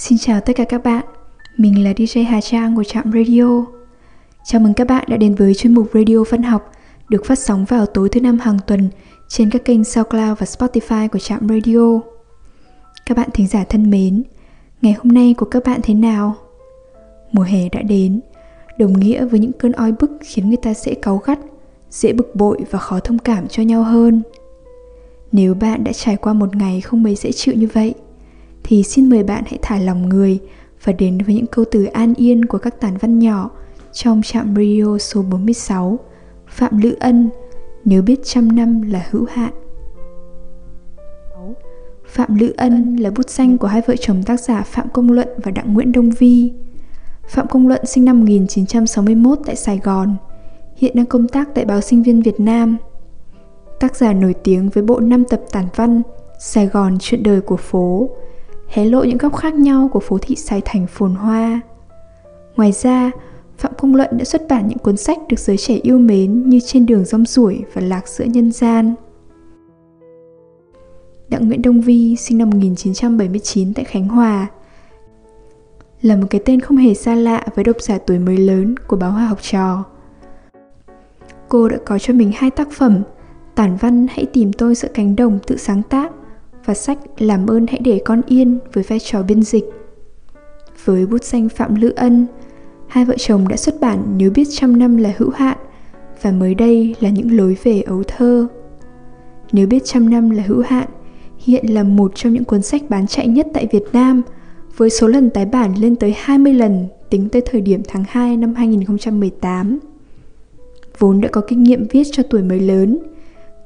Xin 0.00 0.18
chào 0.18 0.40
tất 0.40 0.52
cả 0.56 0.64
các 0.64 0.84
bạn, 0.84 1.04
mình 1.56 1.84
là 1.84 1.92
DJ 1.92 2.26
Hà 2.26 2.40
Trang 2.40 2.76
của 2.76 2.84
Trạm 2.84 3.12
Radio. 3.12 3.64
Chào 4.44 4.60
mừng 4.60 4.74
các 4.74 4.86
bạn 4.86 5.04
đã 5.08 5.16
đến 5.16 5.34
với 5.34 5.54
chuyên 5.54 5.74
mục 5.74 5.90
Radio 5.94 6.24
Văn 6.30 6.42
học 6.42 6.72
được 7.08 7.24
phát 7.24 7.38
sóng 7.38 7.64
vào 7.64 7.86
tối 7.86 8.08
thứ 8.08 8.20
năm 8.20 8.38
hàng 8.38 8.58
tuần 8.66 8.88
trên 9.28 9.50
các 9.50 9.64
kênh 9.64 9.84
SoundCloud 9.84 10.38
và 10.38 10.46
Spotify 10.46 11.08
của 11.08 11.18
Trạm 11.18 11.48
Radio. 11.48 12.00
Các 13.06 13.16
bạn 13.16 13.28
thính 13.34 13.46
giả 13.46 13.64
thân 13.64 13.90
mến, 13.90 14.22
ngày 14.82 14.92
hôm 14.92 15.08
nay 15.14 15.34
của 15.38 15.46
các 15.46 15.62
bạn 15.64 15.80
thế 15.82 15.94
nào? 15.94 16.34
Mùa 17.32 17.42
hè 17.42 17.68
đã 17.72 17.82
đến, 17.82 18.20
đồng 18.78 19.00
nghĩa 19.00 19.24
với 19.24 19.40
những 19.40 19.52
cơn 19.52 19.72
oi 19.72 19.92
bức 19.92 20.10
khiến 20.20 20.48
người 20.48 20.58
ta 20.62 20.74
dễ 20.74 20.94
cáu 20.94 21.16
gắt, 21.16 21.38
dễ 21.90 22.12
bực 22.12 22.36
bội 22.36 22.58
và 22.70 22.78
khó 22.78 23.00
thông 23.00 23.18
cảm 23.18 23.48
cho 23.48 23.62
nhau 23.62 23.82
hơn. 23.82 24.22
Nếu 25.32 25.54
bạn 25.54 25.84
đã 25.84 25.92
trải 25.92 26.16
qua 26.16 26.32
một 26.32 26.56
ngày 26.56 26.80
không 26.80 27.02
mấy 27.02 27.14
dễ 27.14 27.32
chịu 27.32 27.54
như 27.54 27.68
vậy, 27.72 27.94
thì 28.64 28.82
xin 28.82 29.08
mời 29.08 29.22
bạn 29.22 29.44
hãy 29.46 29.58
thả 29.62 29.78
lòng 29.78 30.08
người 30.08 30.38
và 30.84 30.92
đến 30.92 31.18
với 31.26 31.34
những 31.34 31.46
câu 31.46 31.64
từ 31.70 31.84
an 31.84 32.14
yên 32.14 32.44
của 32.44 32.58
các 32.58 32.80
tản 32.80 32.96
văn 32.96 33.18
nhỏ 33.18 33.50
trong 33.92 34.22
trạm 34.24 34.54
radio 34.56 34.98
số 34.98 35.22
46 35.22 35.98
Phạm 36.46 36.78
Lữ 36.78 36.96
Ân 37.00 37.30
Nếu 37.84 38.02
biết 38.02 38.20
trăm 38.24 38.56
năm 38.56 38.82
là 38.82 39.06
hữu 39.10 39.26
hạn 39.30 39.52
Phạm 42.10 42.34
Lữ 42.34 42.52
Ân 42.56 42.96
là 42.96 43.10
bút 43.10 43.30
danh 43.30 43.58
của 43.58 43.66
hai 43.66 43.82
vợ 43.86 43.94
chồng 44.00 44.22
tác 44.22 44.40
giả 44.40 44.62
Phạm 44.62 44.88
Công 44.88 45.12
Luận 45.12 45.28
và 45.36 45.50
Đặng 45.50 45.74
Nguyễn 45.74 45.92
Đông 45.92 46.10
Vi. 46.10 46.52
Phạm 47.28 47.46
Công 47.46 47.68
Luận 47.68 47.86
sinh 47.86 48.04
năm 48.04 48.20
1961 48.20 49.38
tại 49.46 49.56
Sài 49.56 49.80
Gòn, 49.84 50.16
hiện 50.76 50.96
đang 50.96 51.06
công 51.06 51.28
tác 51.28 51.48
tại 51.54 51.64
báo 51.64 51.80
Sinh 51.80 52.02
viên 52.02 52.22
Việt 52.22 52.40
Nam. 52.40 52.76
Tác 53.80 53.96
giả 53.96 54.12
nổi 54.12 54.34
tiếng 54.34 54.68
với 54.68 54.82
bộ 54.82 55.00
5 55.00 55.24
tập 55.24 55.40
tản 55.52 55.64
văn 55.76 56.02
Sài 56.38 56.66
Gòn 56.66 56.96
chuyện 57.00 57.22
đời 57.22 57.40
của 57.40 57.56
phố, 57.56 58.10
hé 58.70 58.84
lộ 58.84 59.04
những 59.04 59.18
góc 59.18 59.36
khác 59.36 59.54
nhau 59.54 59.88
của 59.92 60.00
phố 60.00 60.18
thị 60.18 60.36
Sài 60.36 60.60
Thành 60.64 60.86
phồn 60.86 61.14
hoa. 61.14 61.60
Ngoài 62.56 62.72
ra, 62.72 63.10
Phạm 63.58 63.72
Công 63.78 63.94
Luận 63.94 64.18
đã 64.18 64.24
xuất 64.24 64.42
bản 64.48 64.68
những 64.68 64.78
cuốn 64.78 64.96
sách 64.96 65.18
được 65.28 65.38
giới 65.38 65.56
trẻ 65.56 65.74
yêu 65.74 65.98
mến 65.98 66.48
như 66.48 66.60
Trên 66.60 66.86
đường 66.86 67.04
rong 67.04 67.24
ruổi 67.24 67.64
và 67.74 67.82
Lạc 67.82 68.08
giữa 68.08 68.24
nhân 68.24 68.52
gian. 68.52 68.94
Đặng 71.28 71.48
Nguyễn 71.48 71.62
Đông 71.62 71.80
Vi 71.80 72.16
sinh 72.16 72.38
năm 72.38 72.50
1979 72.50 73.74
tại 73.74 73.84
Khánh 73.84 74.08
Hòa 74.08 74.46
là 76.02 76.16
một 76.16 76.26
cái 76.30 76.40
tên 76.44 76.60
không 76.60 76.76
hề 76.76 76.94
xa 76.94 77.14
lạ 77.14 77.46
với 77.54 77.64
độc 77.64 77.76
giả 77.80 77.98
tuổi 78.06 78.18
mới 78.18 78.36
lớn 78.36 78.74
của 78.86 78.96
báo 78.96 79.10
Hoa 79.10 79.26
học 79.26 79.38
trò. 79.42 79.84
Cô 81.48 81.68
đã 81.68 81.76
có 81.86 81.98
cho 81.98 82.14
mình 82.14 82.32
hai 82.34 82.50
tác 82.50 82.70
phẩm 82.72 83.02
Tản 83.54 83.76
văn 83.76 84.06
Hãy 84.10 84.26
tìm 84.26 84.52
tôi 84.52 84.74
giữa 84.74 84.88
cánh 84.94 85.16
đồng 85.16 85.38
tự 85.46 85.56
sáng 85.56 85.82
tác 85.82 86.12
và 86.70 86.74
sách 86.74 86.98
Làm 87.18 87.46
ơn 87.46 87.66
hãy 87.66 87.80
để 87.84 88.00
con 88.04 88.22
yên 88.26 88.58
với 88.72 88.84
vai 88.88 88.98
trò 88.98 89.22
biên 89.22 89.42
dịch. 89.42 89.64
Với 90.84 91.06
bút 91.06 91.24
danh 91.24 91.48
Phạm 91.48 91.74
Lữ 91.74 91.92
Ân, 91.96 92.26
hai 92.88 93.04
vợ 93.04 93.14
chồng 93.18 93.48
đã 93.48 93.56
xuất 93.56 93.80
bản 93.80 94.04
Nếu 94.16 94.30
biết 94.30 94.48
trăm 94.50 94.78
năm 94.78 94.96
là 94.96 95.12
hữu 95.16 95.30
hạn 95.30 95.58
và 96.22 96.30
mới 96.32 96.54
đây 96.54 96.94
là 97.00 97.10
những 97.10 97.36
lối 97.36 97.56
về 97.62 97.80
ấu 97.80 98.02
thơ. 98.02 98.46
Nếu 99.52 99.66
biết 99.66 99.82
trăm 99.84 100.10
năm 100.10 100.30
là 100.30 100.42
hữu 100.42 100.62
hạn 100.66 100.88
hiện 101.38 101.66
là 101.66 101.82
một 101.82 102.12
trong 102.14 102.32
những 102.32 102.44
cuốn 102.44 102.62
sách 102.62 102.82
bán 102.88 103.06
chạy 103.06 103.28
nhất 103.28 103.46
tại 103.54 103.68
Việt 103.72 103.84
Nam 103.92 104.22
với 104.76 104.90
số 104.90 105.06
lần 105.06 105.30
tái 105.30 105.44
bản 105.44 105.74
lên 105.78 105.96
tới 105.96 106.14
20 106.16 106.54
lần 106.54 106.88
tính 107.10 107.28
tới 107.28 107.42
thời 107.50 107.60
điểm 107.60 107.82
tháng 107.88 108.04
2 108.08 108.36
năm 108.36 108.54
2018. 108.54 109.78
Vốn 110.98 111.20
đã 111.20 111.28
có 111.28 111.40
kinh 111.48 111.62
nghiệm 111.62 111.86
viết 111.90 112.04
cho 112.12 112.22
tuổi 112.22 112.42
mới 112.42 112.60
lớn, 112.60 112.98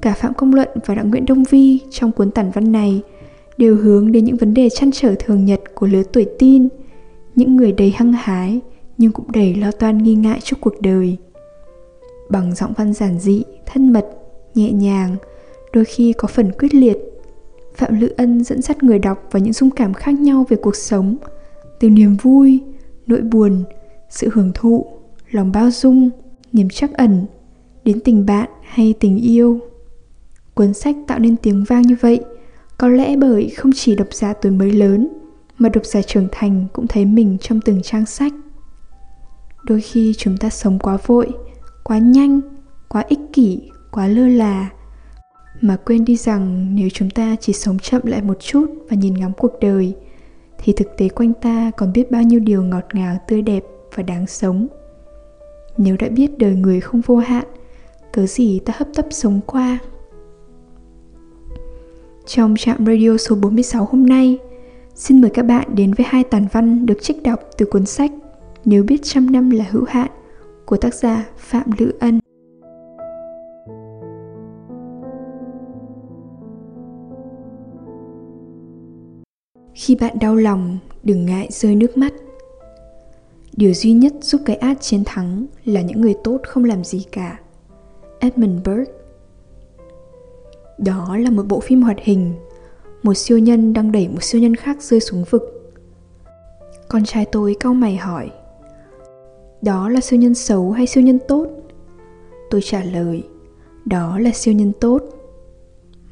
cả 0.05 0.15
Phạm 0.15 0.35
Công 0.35 0.55
Luận 0.55 0.69
và 0.87 0.95
Đặng 0.95 1.11
Nguyễn 1.11 1.27
Đông 1.27 1.45
Vi 1.51 1.79
trong 1.91 2.13
cuốn 2.13 2.31
tản 2.31 2.51
văn 2.51 2.73
này 2.73 3.03
đều 3.57 3.77
hướng 3.77 4.13
đến 4.13 4.25
những 4.25 4.37
vấn 4.37 4.55
đề 4.55 4.69
chăn 4.69 4.91
trở 4.93 5.15
thường 5.19 5.45
nhật 5.45 5.61
của 5.75 5.87
lứa 5.87 6.03
tuổi 6.13 6.27
tin, 6.39 6.69
những 7.35 7.57
người 7.57 7.73
đầy 7.73 7.91
hăng 7.91 8.13
hái 8.13 8.61
nhưng 8.99 9.13
cũng 9.13 9.33
đầy 9.33 9.55
lo 9.55 9.71
toan 9.71 9.99
nghi 9.99 10.15
ngại 10.15 10.41
trước 10.43 10.57
cuộc 10.61 10.81
đời. 10.81 11.17
Bằng 12.31 12.55
giọng 12.55 12.73
văn 12.77 12.93
giản 12.93 13.19
dị, 13.19 13.45
thân 13.67 13.93
mật, 13.93 14.07
nhẹ 14.55 14.73
nhàng, 14.73 15.17
đôi 15.73 15.85
khi 15.85 16.13
có 16.13 16.29
phần 16.29 16.53
quyết 16.53 16.75
liệt, 16.75 16.99
Phạm 17.75 18.01
Lữ 18.01 18.15
Ân 18.17 18.45
dẫn 18.45 18.63
dắt 18.63 18.83
người 18.83 18.99
đọc 18.99 19.19
vào 19.31 19.43
những 19.43 19.53
dung 19.53 19.71
cảm 19.71 19.95
khác 19.95 20.13
nhau 20.13 20.47
về 20.49 20.57
cuộc 20.63 20.77
sống, 20.77 21.17
từ 21.81 21.91
niềm 21.91 22.17
vui, 22.23 22.61
nỗi 23.07 23.21
buồn, 23.21 23.65
sự 24.11 24.29
hưởng 24.33 24.53
thụ, 24.55 24.87
lòng 25.31 25.53
bao 25.53 25.71
dung, 25.71 26.11
niềm 26.53 26.69
trắc 26.69 26.93
ẩn, 26.93 27.27
đến 27.85 28.01
tình 28.01 28.27
bạn 28.27 28.49
hay 28.63 28.95
tình 29.01 29.19
yêu. 29.19 29.61
Cuốn 30.55 30.75
sách 30.75 30.97
tạo 31.07 31.19
nên 31.19 31.37
tiếng 31.37 31.65
vang 31.65 31.83
như 31.83 31.97
vậy, 32.01 32.21
có 32.79 32.89
lẽ 32.89 33.17
bởi 33.17 33.49
không 33.49 33.73
chỉ 33.75 33.97
độc 33.97 34.09
giả 34.13 34.33
tuổi 34.33 34.53
mới 34.53 34.73
lớn, 34.73 35.09
mà 35.59 35.69
độc 35.69 35.85
giả 35.85 36.03
trưởng 36.03 36.29
thành 36.33 36.67
cũng 36.73 36.87
thấy 36.87 37.05
mình 37.05 37.37
trong 37.41 37.61
từng 37.61 37.83
trang 37.83 38.07
sách. 38.07 38.33
Đôi 39.65 39.81
khi 39.81 40.15
chúng 40.19 40.37
ta 40.37 40.51
sống 40.51 40.79
quá 40.79 40.99
vội, 41.07 41.33
quá 41.85 41.99
nhanh, 41.99 42.41
quá 42.89 43.05
ích 43.09 43.19
kỷ, 43.33 43.71
quá 43.91 44.07
lơ 44.07 44.29
là, 44.29 44.71
mà 45.61 45.77
quên 45.77 46.05
đi 46.05 46.17
rằng 46.17 46.75
nếu 46.75 46.89
chúng 46.93 47.11
ta 47.11 47.37
chỉ 47.41 47.53
sống 47.53 47.79
chậm 47.79 48.03
lại 48.05 48.23
một 48.23 48.41
chút 48.41 48.67
và 48.91 48.97
nhìn 48.97 49.15
ngắm 49.15 49.33
cuộc 49.37 49.53
đời 49.61 49.95
thì 50.59 50.73
thực 50.73 50.89
tế 50.99 51.09
quanh 51.09 51.33
ta 51.35 51.71
còn 51.77 51.93
biết 51.93 52.11
bao 52.11 52.23
nhiêu 52.23 52.41
điều 52.41 52.63
ngọt 52.63 52.85
ngào 52.93 53.17
tươi 53.29 53.43
đẹp 53.43 53.65
và 53.95 54.03
đáng 54.03 54.27
sống. 54.27 54.67
Nếu 55.77 55.97
đã 55.97 56.09
biết 56.09 56.39
đời 56.39 56.55
người 56.55 56.81
không 56.81 57.01
vô 57.01 57.17
hạn 57.17 57.45
cớ 58.13 58.27
gì 58.27 58.61
ta 58.65 58.75
hấp 58.77 58.89
tấp 58.95 59.07
sống 59.11 59.41
qua 59.47 59.79
trong 62.27 62.55
trạm 62.59 62.87
radio 62.87 63.17
số 63.17 63.37
46 63.37 63.85
hôm 63.85 64.07
nay, 64.07 64.39
xin 64.95 65.21
mời 65.21 65.31
các 65.31 65.43
bạn 65.43 65.75
đến 65.75 65.93
với 65.93 66.07
hai 66.09 66.25
tản 66.25 66.47
văn 66.53 66.87
được 66.87 67.03
trích 67.03 67.23
đọc 67.23 67.41
từ 67.59 67.67
cuốn 67.67 67.87
sách 67.87 68.11
Nếu 68.65 68.83
biết 68.83 69.01
trăm 69.03 69.33
năm 69.33 69.51
là 69.51 69.65
hữu 69.71 69.85
hạn 69.89 70.11
của 70.65 70.77
tác 70.77 70.95
giả 70.95 71.25
Phạm 71.37 71.71
Lữ 71.79 71.93
Ân. 72.01 72.21
Khi 79.75 79.97
bạn 80.01 80.19
đau 80.21 80.37
lòng, 80.37 80.79
đừng 81.03 81.27
ngại 81.27 81.49
rơi 81.51 81.75
nước 81.75 81.97
mắt. 81.97 82.13
Điều 83.57 83.75
duy 83.75 83.93
nhất 83.93 84.13
giúp 84.21 84.41
cái 84.45 84.57
ác 84.57 84.81
chiến 84.81 85.03
thắng 85.07 85.47
là 85.65 85.81
những 85.81 86.01
người 86.01 86.15
tốt 86.25 86.41
không 86.47 86.65
làm 86.65 86.85
gì 86.85 87.07
cả. 87.13 87.39
Edmund 88.21 88.61
Burke 88.65 89.04
đó 90.79 91.17
là 91.17 91.31
một 91.31 91.43
bộ 91.49 91.61
phim 91.61 91.83
hoạt 91.83 91.97
hình. 92.01 92.35
Một 93.03 93.15
siêu 93.15 93.39
nhân 93.39 93.73
đang 93.73 93.93
đẩy 93.93 94.09
một 94.09 94.23
siêu 94.23 94.41
nhân 94.41 94.57
khác 94.57 94.83
rơi 94.83 95.01
xuống 95.01 95.25
vực. 95.31 95.75
Con 96.89 97.05
trai 97.05 97.25
tôi 97.33 97.57
cau 97.61 97.75
mày 97.75 97.97
hỏi, 97.97 98.31
Đó 99.63 99.89
là 99.89 100.01
siêu 100.01 100.21
nhân 100.21 100.35
xấu 100.35 100.71
hay 100.73 100.87
siêu 100.87 101.03
nhân 101.03 101.19
tốt? 101.29 101.47
Tôi 102.51 102.61
trả 102.65 102.85
lời, 102.85 103.23
Đó 103.85 104.19
là 104.19 104.31
siêu 104.35 104.55
nhân 104.55 104.73
tốt 104.81 105.03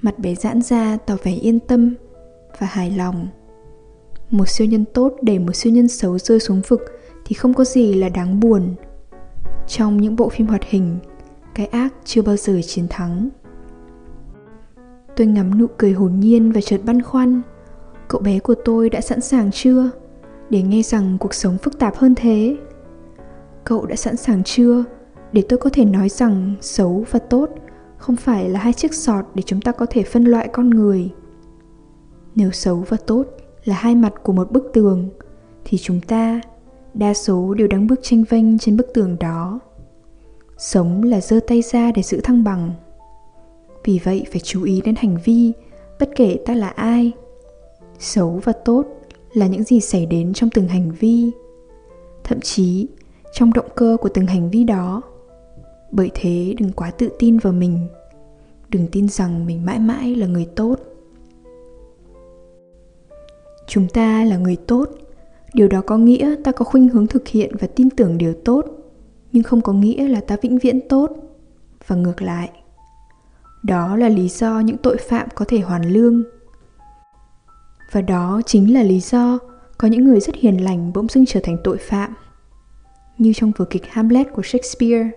Mặt 0.03 0.19
bé 0.19 0.35
giãn 0.35 0.63
ra 0.63 0.99
tỏ 1.07 1.17
vẻ 1.23 1.33
yên 1.33 1.61
tâm 1.61 1.95
và 2.59 2.67
hài 2.67 2.91
lòng 2.91 3.29
một 4.33 4.49
siêu 4.49 4.67
nhân 4.67 4.85
tốt 4.85 5.13
để 5.23 5.39
một 5.39 5.53
siêu 5.53 5.73
nhân 5.73 5.89
xấu 5.89 6.19
rơi 6.19 6.41
xuống 6.41 6.63
vực 6.69 6.81
thì 7.25 7.35
không 7.35 7.55
có 7.55 7.65
gì 7.65 7.95
là 7.95 8.09
đáng 8.09 8.41
buồn 8.41 8.75
trong 9.67 9.97
những 9.97 10.17
bộ 10.17 10.29
phim 10.29 10.47
hoạt 10.47 10.63
hình, 10.65 10.99
cái 11.55 11.67
ác 11.67 11.95
chưa 12.05 12.23
bao 12.23 12.37
giờ 12.37 12.61
chiến 12.67 12.87
thắng 12.91 13.29
tôi 15.17 15.27
ngắm 15.27 15.59
nụ 15.59 15.67
cười 15.79 15.93
hồn 15.93 16.21
nhiên 16.21 16.53
và 16.53 16.61
chợt 16.61 16.81
băn 16.85 17.03
khoăn. 17.03 17.43
Cậu 18.09 18.21
bé 18.21 18.39
của 18.39 18.55
tôi 18.65 18.91
đã 18.91 19.01
sẵn 19.01 19.21
sàng 19.21 19.51
chưa? 19.51 19.91
Để 20.51 20.63
nghe 20.63 20.83
rằng 20.83 21.17
cuộc 21.21 21.35
sống 21.35 21.59
phức 21.59 21.79
tạp 21.79 21.97
hơn 21.97 22.15
thế. 22.15 22.57
Cậu 23.65 23.87
đã 23.87 23.97
sẵn 23.97 24.17
sàng 24.17 24.43
chưa? 24.45 24.85
Để 25.33 25.43
tôi 25.49 25.59
có 25.59 25.71
thể 25.71 25.85
nói 25.85 26.09
rằng 26.09 26.55
xấu 26.61 27.05
và 27.11 27.19
tốt 27.19 27.51
không 28.03 28.17
phải 28.17 28.49
là 28.49 28.61
hai 28.61 28.73
chiếc 28.73 28.95
sọt 28.95 29.25
để 29.35 29.43
chúng 29.47 29.61
ta 29.61 29.73
có 29.73 29.87
thể 29.91 30.03
phân 30.03 30.25
loại 30.25 30.49
con 30.49 30.71
người. 30.71 31.11
Nếu 32.35 32.51
xấu 32.51 32.85
và 32.89 32.97
tốt 33.07 33.27
là 33.65 33.75
hai 33.75 33.95
mặt 33.95 34.13
của 34.23 34.33
một 34.33 34.53
bức 34.53 34.71
tường, 34.73 35.09
thì 35.65 35.79
chúng 35.79 36.01
ta, 36.01 36.41
đa 36.95 37.15
số 37.15 37.55
đều 37.55 37.69
đang 37.69 37.87
bước 37.87 38.01
tranh 38.03 38.25
vênh 38.29 38.59
trên 38.59 38.77
bức 38.77 38.87
tường 38.95 39.17
đó. 39.21 39.61
Sống 40.59 41.03
là 41.03 41.21
giơ 41.21 41.41
tay 41.47 41.63
ra 41.63 41.93
để 41.93 42.03
giữ 42.03 42.21
thăng 42.21 42.45
bằng 42.45 42.73
vì 43.85 44.01
vậy 44.05 44.25
phải 44.31 44.41
chú 44.41 44.65
ý 44.65 44.81
đến 44.85 44.95
hành 44.99 45.17
vi, 45.25 45.53
bất 46.01 46.11
kể 46.17 46.39
ta 46.47 46.55
là 46.55 46.69
ai. 46.69 47.13
Xấu 47.99 48.41
và 48.45 48.53
tốt 48.53 48.87
là 49.33 49.47
những 49.47 49.63
gì 49.63 49.81
xảy 49.81 50.07
đến 50.07 50.33
trong 50.33 50.51
từng 50.51 50.69
hành 50.69 50.91
vi. 51.01 51.31
Thậm 52.25 52.41
chí, 52.41 52.87
trong 53.33 53.53
động 53.53 53.69
cơ 53.75 53.97
của 54.01 54.09
từng 54.09 54.27
hành 54.27 54.51
vi 54.51 54.65
đó. 54.65 55.03
Bởi 55.91 56.11
thế 56.15 56.55
đừng 56.59 56.73
quá 56.73 56.91
tự 56.91 57.09
tin 57.19 57.39
vào 57.39 57.53
mình. 57.53 57.79
Đừng 58.69 58.87
tin 58.93 59.09
rằng 59.09 59.47
mình 59.47 59.65
mãi 59.65 59.79
mãi 59.79 60.15
là 60.15 60.27
người 60.27 60.49
tốt. 60.57 60.77
Chúng 63.67 63.89
ta 63.89 64.25
là 64.25 64.37
người 64.37 64.57
tốt. 64.57 64.89
Điều 65.55 65.69
đó 65.69 65.83
có 65.87 65.99
nghĩa 65.99 66.35
ta 66.45 66.53
có 66.53 66.65
khuynh 66.65 66.89
hướng 66.89 67.07
thực 67.07 67.29
hiện 67.29 67.57
và 67.61 67.67
tin 67.67 67.91
tưởng 67.91 68.19
điều 68.19 68.35
tốt. 68.45 68.65
Nhưng 69.33 69.43
không 69.43 69.61
có 69.61 69.73
nghĩa 69.73 70.09
là 70.09 70.21
ta 70.21 70.37
vĩnh 70.43 70.59
viễn 70.59 70.89
tốt. 70.89 71.11
Và 71.87 71.97
ngược 71.97 72.23
lại 72.23 72.51
đó 73.63 73.97
là 73.97 74.09
lý 74.09 74.29
do 74.29 74.61
những 74.61 74.77
tội 74.77 74.97
phạm 74.97 75.29
có 75.35 75.45
thể 75.49 75.59
hoàn 75.59 75.93
lương. 75.93 76.23
Và 77.93 78.01
đó 78.01 78.41
chính 78.47 78.75
là 78.75 78.83
lý 78.83 79.01
do 79.01 79.39
có 79.79 79.89
những 79.89 80.05
người 80.05 80.21
rất 80.21 80.35
hiền 80.35 80.65
lành 80.65 80.93
bỗng 80.93 81.09
dưng 81.09 81.27
trở 81.27 81.41
thành 81.43 81.57
tội 81.65 81.79
phạm. 81.79 82.15
Như 83.19 83.33
trong 83.33 83.53
vở 83.57 83.65
kịch 83.65 83.83
hamlet 83.89 84.27
của 84.33 84.43
shakespeare, 84.43 85.11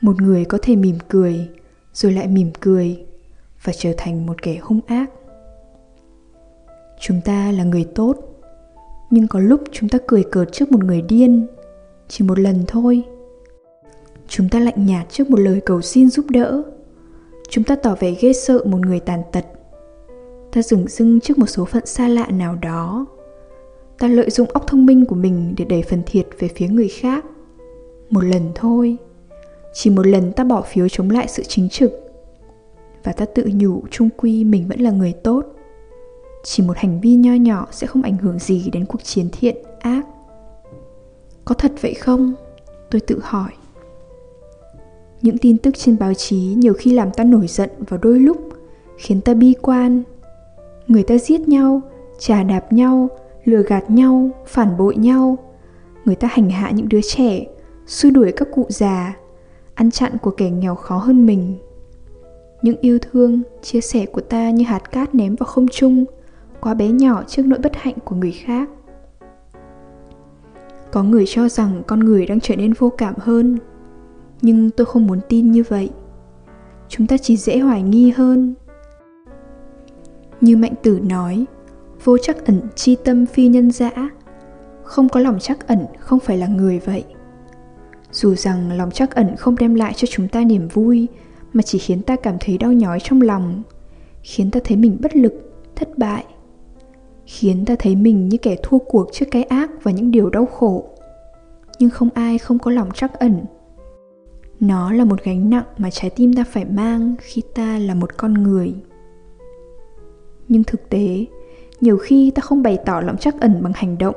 một 0.00 0.22
người 0.22 0.44
có 0.44 0.58
thể 0.62 0.76
mỉm 0.76 0.98
cười 1.08 1.48
rồi 1.92 2.12
lại 2.12 2.26
mỉm 2.26 2.50
cười 2.60 3.06
và 3.62 3.72
trở 3.72 3.92
thành 3.96 4.26
một 4.26 4.42
kẻ 4.42 4.58
hung 4.62 4.80
ác. 4.86 5.10
Chúng 7.00 7.20
ta 7.24 7.52
là 7.52 7.64
người 7.64 7.84
tốt, 7.94 8.16
nhưng 9.10 9.28
có 9.28 9.40
lúc 9.40 9.60
chúng 9.72 9.88
ta 9.88 9.98
cười 10.06 10.24
cợt 10.32 10.48
trước 10.52 10.72
một 10.72 10.84
người 10.84 11.02
điên, 11.02 11.46
chỉ 12.08 12.24
một 12.24 12.38
lần 12.38 12.64
thôi. 12.68 13.02
Chúng 14.28 14.48
ta 14.48 14.60
lạnh 14.60 14.86
nhạt 14.86 15.06
trước 15.10 15.30
một 15.30 15.40
lời 15.40 15.60
cầu 15.66 15.80
xin 15.80 16.10
giúp 16.10 16.26
đỡ 16.30 16.62
chúng 17.48 17.64
ta 17.64 17.76
tỏ 17.76 17.94
vẻ 18.00 18.14
ghê 18.20 18.32
sợ 18.32 18.62
một 18.64 18.78
người 18.80 19.00
tàn 19.00 19.22
tật. 19.32 19.44
Ta 20.52 20.62
dừng 20.62 20.88
dưng 20.88 21.20
trước 21.20 21.38
một 21.38 21.46
số 21.46 21.64
phận 21.64 21.86
xa 21.86 22.08
lạ 22.08 22.26
nào 22.30 22.56
đó. 22.62 23.06
Ta 23.98 24.08
lợi 24.08 24.30
dụng 24.30 24.48
óc 24.52 24.66
thông 24.66 24.86
minh 24.86 25.06
của 25.06 25.16
mình 25.16 25.54
để 25.56 25.64
đẩy 25.64 25.82
phần 25.82 26.02
thiệt 26.06 26.26
về 26.38 26.48
phía 26.48 26.68
người 26.68 26.88
khác. 26.88 27.24
Một 28.10 28.24
lần 28.24 28.42
thôi. 28.54 28.96
Chỉ 29.74 29.90
một 29.90 30.06
lần 30.06 30.32
ta 30.32 30.44
bỏ 30.44 30.62
phiếu 30.62 30.88
chống 30.88 31.10
lại 31.10 31.28
sự 31.28 31.42
chính 31.42 31.68
trực. 31.68 31.92
Và 33.04 33.12
ta 33.12 33.24
tự 33.24 33.50
nhủ 33.54 33.82
trung 33.90 34.08
quy 34.16 34.44
mình 34.44 34.68
vẫn 34.68 34.80
là 34.80 34.90
người 34.90 35.12
tốt. 35.12 35.44
Chỉ 36.44 36.62
một 36.62 36.76
hành 36.76 37.00
vi 37.00 37.14
nho 37.14 37.32
nhỏ 37.32 37.66
sẽ 37.70 37.86
không 37.86 38.02
ảnh 38.02 38.16
hưởng 38.16 38.38
gì 38.38 38.70
đến 38.72 38.86
cuộc 38.86 39.04
chiến 39.04 39.28
thiện 39.32 39.56
ác. 39.80 40.06
Có 41.44 41.54
thật 41.54 41.72
vậy 41.80 41.94
không? 41.94 42.34
Tôi 42.90 43.00
tự 43.00 43.20
hỏi 43.22 43.50
những 45.24 45.38
tin 45.38 45.58
tức 45.58 45.74
trên 45.78 45.98
báo 45.98 46.14
chí 46.14 46.36
nhiều 46.36 46.74
khi 46.74 46.92
làm 46.92 47.10
ta 47.10 47.24
nổi 47.24 47.46
giận 47.46 47.70
vào 47.88 48.00
đôi 48.02 48.20
lúc, 48.20 48.48
khiến 48.96 49.20
ta 49.20 49.34
bi 49.34 49.54
quan. 49.62 50.02
Người 50.86 51.02
ta 51.02 51.18
giết 51.18 51.48
nhau, 51.48 51.80
trà 52.18 52.42
đạp 52.42 52.72
nhau, 52.72 53.08
lừa 53.44 53.62
gạt 53.62 53.90
nhau, 53.90 54.30
phản 54.46 54.76
bội 54.76 54.96
nhau. 54.96 55.38
Người 56.04 56.14
ta 56.14 56.28
hành 56.30 56.50
hạ 56.50 56.70
những 56.70 56.88
đứa 56.88 57.00
trẻ 57.00 57.46
xua 57.86 58.10
đuổi 58.10 58.32
các 58.32 58.48
cụ 58.54 58.66
già, 58.68 59.16
ăn 59.74 59.90
chặn 59.90 60.12
của 60.22 60.30
kẻ 60.30 60.50
nghèo 60.50 60.74
khó 60.74 60.96
hơn 60.96 61.26
mình. 61.26 61.56
Những 62.62 62.76
yêu 62.80 62.98
thương, 62.98 63.42
chia 63.62 63.80
sẻ 63.80 64.06
của 64.06 64.20
ta 64.20 64.50
như 64.50 64.64
hạt 64.64 64.90
cát 64.90 65.14
ném 65.14 65.36
vào 65.36 65.46
không 65.46 65.68
trung, 65.68 66.04
quá 66.60 66.74
bé 66.74 66.88
nhỏ 66.88 67.22
trước 67.26 67.46
nỗi 67.46 67.58
bất 67.58 67.72
hạnh 67.76 67.96
của 68.04 68.16
người 68.16 68.32
khác. 68.32 68.70
Có 70.92 71.02
người 71.02 71.24
cho 71.26 71.48
rằng 71.48 71.82
con 71.86 72.00
người 72.00 72.26
đang 72.26 72.40
trở 72.40 72.56
nên 72.56 72.72
vô 72.72 72.92
cảm 72.98 73.14
hơn 73.18 73.58
nhưng 74.44 74.70
tôi 74.70 74.84
không 74.86 75.06
muốn 75.06 75.20
tin 75.28 75.52
như 75.52 75.62
vậy. 75.68 75.90
Chúng 76.88 77.06
ta 77.06 77.16
chỉ 77.16 77.36
dễ 77.36 77.58
hoài 77.58 77.82
nghi 77.82 78.10
hơn. 78.10 78.54
Như 80.40 80.56
mạnh 80.56 80.74
tử 80.82 81.00
nói, 81.02 81.44
vô 82.04 82.18
chắc 82.18 82.46
ẩn 82.46 82.60
chi 82.74 82.96
tâm 83.04 83.26
phi 83.26 83.48
nhân 83.48 83.70
dã. 83.70 83.90
Không 84.82 85.08
có 85.08 85.20
lòng 85.20 85.38
chắc 85.40 85.66
ẩn 85.66 85.86
không 85.98 86.20
phải 86.20 86.38
là 86.38 86.46
người 86.46 86.78
vậy. 86.78 87.04
Dù 88.12 88.34
rằng 88.34 88.72
lòng 88.72 88.90
chắc 88.90 89.14
ẩn 89.14 89.36
không 89.36 89.56
đem 89.56 89.74
lại 89.74 89.92
cho 89.96 90.06
chúng 90.10 90.28
ta 90.28 90.44
niềm 90.44 90.68
vui, 90.68 91.08
mà 91.52 91.62
chỉ 91.62 91.78
khiến 91.78 92.02
ta 92.02 92.16
cảm 92.16 92.36
thấy 92.40 92.58
đau 92.58 92.72
nhói 92.72 93.00
trong 93.00 93.22
lòng, 93.22 93.62
khiến 94.22 94.50
ta 94.50 94.60
thấy 94.64 94.76
mình 94.76 94.96
bất 95.00 95.16
lực, 95.16 95.32
thất 95.76 95.98
bại, 95.98 96.24
khiến 97.26 97.64
ta 97.64 97.76
thấy 97.78 97.96
mình 97.96 98.28
như 98.28 98.38
kẻ 98.38 98.56
thua 98.62 98.78
cuộc 98.78 99.08
trước 99.12 99.26
cái 99.30 99.42
ác 99.42 99.70
và 99.82 99.90
những 99.90 100.10
điều 100.10 100.30
đau 100.30 100.46
khổ. 100.46 100.84
Nhưng 101.78 101.90
không 101.90 102.08
ai 102.14 102.38
không 102.38 102.58
có 102.58 102.70
lòng 102.70 102.90
trắc 102.94 103.18
ẩn 103.18 103.44
nó 104.60 104.92
là 104.92 105.04
một 105.04 105.24
gánh 105.24 105.50
nặng 105.50 105.64
mà 105.78 105.90
trái 105.90 106.10
tim 106.10 106.34
ta 106.34 106.44
phải 106.44 106.64
mang 106.64 107.14
khi 107.20 107.42
ta 107.54 107.78
là 107.78 107.94
một 107.94 108.16
con 108.16 108.34
người. 108.34 108.74
Nhưng 110.48 110.64
thực 110.64 110.88
tế, 110.88 111.26
nhiều 111.80 111.98
khi 111.98 112.30
ta 112.30 112.40
không 112.40 112.62
bày 112.62 112.78
tỏ 112.86 113.00
lòng 113.00 113.16
trắc 113.16 113.40
ẩn 113.40 113.62
bằng 113.62 113.72
hành 113.74 113.98
động, 113.98 114.14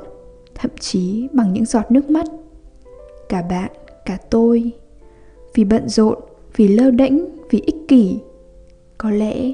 thậm 0.54 0.70
chí 0.80 1.28
bằng 1.32 1.52
những 1.52 1.64
giọt 1.64 1.90
nước 1.90 2.10
mắt. 2.10 2.26
Cả 3.28 3.42
bạn, 3.42 3.70
cả 4.04 4.18
tôi, 4.30 4.70
vì 5.54 5.64
bận 5.64 5.88
rộn, 5.88 6.18
vì 6.56 6.68
lơ 6.68 6.90
đễnh, 6.90 7.18
vì 7.50 7.60
ích 7.60 7.76
kỷ. 7.88 8.18
Có 8.98 9.10
lẽ, 9.10 9.52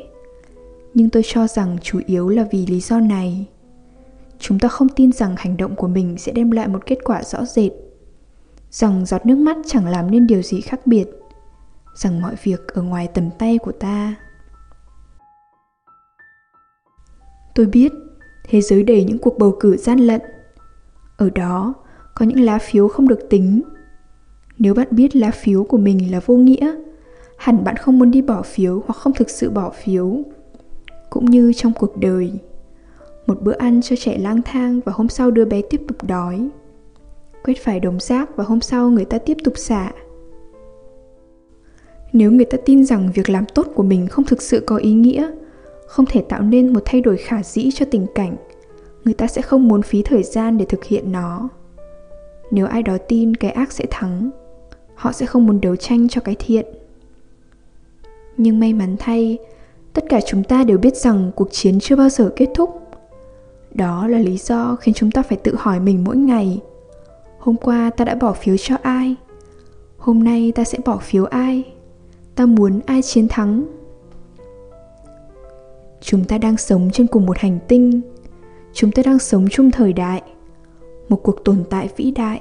nhưng 0.95 1.11
tôi 1.11 1.23
cho 1.27 1.47
rằng 1.47 1.77
chủ 1.83 2.01
yếu 2.07 2.29
là 2.29 2.47
vì 2.53 2.67
lý 2.67 2.81
do 2.81 3.01
này. 3.01 3.47
Chúng 4.39 4.59
ta 4.59 4.69
không 4.69 4.89
tin 4.89 5.13
rằng 5.13 5.35
hành 5.39 5.57
động 5.57 5.77
của 5.77 5.89
mình 5.89 6.19
sẽ 6.19 6.33
đem 6.33 6.51
lại 6.51 6.69
một 6.69 6.87
kết 6.87 6.99
quả 7.05 7.23
rõ 7.23 7.45
rệt 7.45 7.73
rằng 8.75 9.07
giọt 9.07 9.27
nước 9.27 9.39
mắt 9.39 9.57
chẳng 9.67 9.87
làm 9.87 10.11
nên 10.11 10.27
điều 10.27 10.43
gì 10.43 10.61
khác 10.61 10.87
biệt. 10.87 11.07
Rằng 11.95 12.23
mọi 12.23 12.35
việc 12.43 12.69
ở 12.69 12.83
ngoài 12.83 13.09
tầm 13.15 13.31
tay 13.39 13.59
của 13.59 13.73
ta. 13.73 14.15
Tôi 17.55 17.67
biết, 17.67 17.93
thế 18.49 18.61
giới 18.61 18.83
đầy 18.83 19.05
những 19.05 19.19
cuộc 19.19 19.39
bầu 19.39 19.57
cử 19.61 19.77
gian 19.77 19.99
lận. 19.99 20.21
Ở 21.17 21.31
đó, 21.31 21.75
có 22.15 22.27
những 22.27 22.41
lá 22.41 22.59
phiếu 22.59 22.89
không 22.89 23.09
được 23.09 23.21
tính. 23.31 23.63
Nếu 24.59 24.75
bạn 24.75 24.89
biết 24.91 25.17
lá 25.17 25.31
phiếu 25.31 25.65
của 25.65 25.79
mình 25.79 26.13
là 26.13 26.21
vô 26.27 26.37
nghĩa, 26.37 26.75
hẳn 27.39 27.65
bạn 27.65 27.77
không 27.77 27.99
muốn 27.99 28.11
đi 28.11 28.23
bỏ 28.23 28.43
phiếu 28.43 28.83
hoặc 28.87 28.95
không 28.95 29.13
thực 29.13 29.31
sự 29.31 29.51
bỏ 29.51 29.71
phiếu. 29.71 30.19
Cũng 31.11 31.25
như 31.25 31.53
trong 31.53 31.73
cuộc 31.73 31.97
đời, 31.97 32.33
một 33.27 33.43
bữa 33.43 33.55
ăn 33.59 33.83
cho 33.83 33.97
trẻ 33.97 34.19
lang 34.19 34.43
thang 34.43 34.81
và 34.85 34.93
hôm 34.93 35.09
sau 35.09 35.31
đứa 35.31 35.45
bé 35.45 35.63
tiếp 35.71 35.81
tục 35.89 36.05
đói 36.05 36.49
quét 37.45 37.55
phải 37.65 37.81
đống 37.81 38.01
rác 38.01 38.37
và 38.37 38.45
hôm 38.45 38.61
sau 38.61 38.91
người 38.91 39.05
ta 39.05 39.19
tiếp 39.19 39.37
tục 39.45 39.55
xả. 39.57 39.93
Nếu 42.13 42.31
người 42.31 42.45
ta 42.45 42.59
tin 42.65 42.85
rằng 42.85 43.11
việc 43.15 43.31
làm 43.31 43.45
tốt 43.55 43.67
của 43.75 43.83
mình 43.83 44.07
không 44.07 44.25
thực 44.25 44.43
sự 44.43 44.61
có 44.67 44.77
ý 44.77 44.93
nghĩa, 44.93 45.31
không 45.87 46.07
thể 46.07 46.25
tạo 46.29 46.43
nên 46.43 46.73
một 46.73 46.81
thay 46.85 47.01
đổi 47.01 47.17
khả 47.17 47.43
dĩ 47.43 47.71
cho 47.75 47.87
tình 47.91 48.07
cảnh, 48.15 48.37
người 49.05 49.15
ta 49.15 49.27
sẽ 49.27 49.43
không 49.43 49.69
muốn 49.69 49.83
phí 49.83 50.03
thời 50.03 50.23
gian 50.23 50.59
để 50.59 50.65
thực 50.65 50.85
hiện 50.85 51.13
nó. 51.13 51.49
Nếu 52.51 52.67
ai 52.67 52.83
đó 52.83 52.97
tin 53.09 53.37
cái 53.37 53.51
ác 53.51 53.73
sẽ 53.73 53.85
thắng, 53.91 54.31
họ 54.95 55.13
sẽ 55.13 55.27
không 55.27 55.47
muốn 55.47 55.61
đấu 55.61 55.77
tranh 55.77 56.09
cho 56.09 56.21
cái 56.21 56.37
thiện. 56.39 56.67
Nhưng 58.37 58.61
may 58.61 58.73
mắn 58.73 58.97
thay, 58.99 59.39
tất 59.93 60.05
cả 60.09 60.21
chúng 60.27 60.45
ta 60.45 60.65
đều 60.65 60.79
biết 60.79 60.97
rằng 60.97 61.31
cuộc 61.37 61.49
chiến 61.51 61.81
chưa 61.81 61.97
bao 61.97 62.09
giờ 62.09 62.33
kết 62.37 62.49
thúc. 62.55 62.81
Đó 63.75 64.07
là 64.07 64.19
lý 64.19 64.37
do 64.37 64.77
khiến 64.81 64.95
chúng 64.95 65.11
ta 65.11 65.23
phải 65.23 65.39
tự 65.39 65.55
hỏi 65.59 65.81
mình 65.81 66.05
mỗi 66.05 66.17
ngày 66.17 66.61
hôm 67.45 67.57
qua 67.57 67.91
ta 67.91 68.05
đã 68.05 68.15
bỏ 68.15 68.33
phiếu 68.33 68.57
cho 68.57 68.77
ai? 68.83 69.17
Hôm 69.99 70.25
nay 70.25 70.53
ta 70.55 70.65
sẽ 70.65 70.79
bỏ 70.85 70.99
phiếu 70.99 71.25
ai? 71.25 71.73
Ta 72.35 72.47
muốn 72.47 72.81
ai 72.87 73.03
chiến 73.03 73.29
thắng? 73.29 73.65
Chúng 76.01 76.25
ta 76.25 76.39
đang 76.39 76.57
sống 76.57 76.91
trên 76.93 77.07
cùng 77.07 77.27
một 77.27 77.39
hành 77.39 77.59
tinh. 77.69 78.01
Chúng 78.73 78.93
ta 78.93 79.03
đang 79.07 79.19
sống 79.19 79.47
chung 79.51 79.71
thời 79.71 79.93
đại, 79.93 80.23
một 81.09 81.17
cuộc 81.23 81.45
tồn 81.45 81.65
tại 81.71 81.89
vĩ 81.97 82.11
đại. 82.11 82.41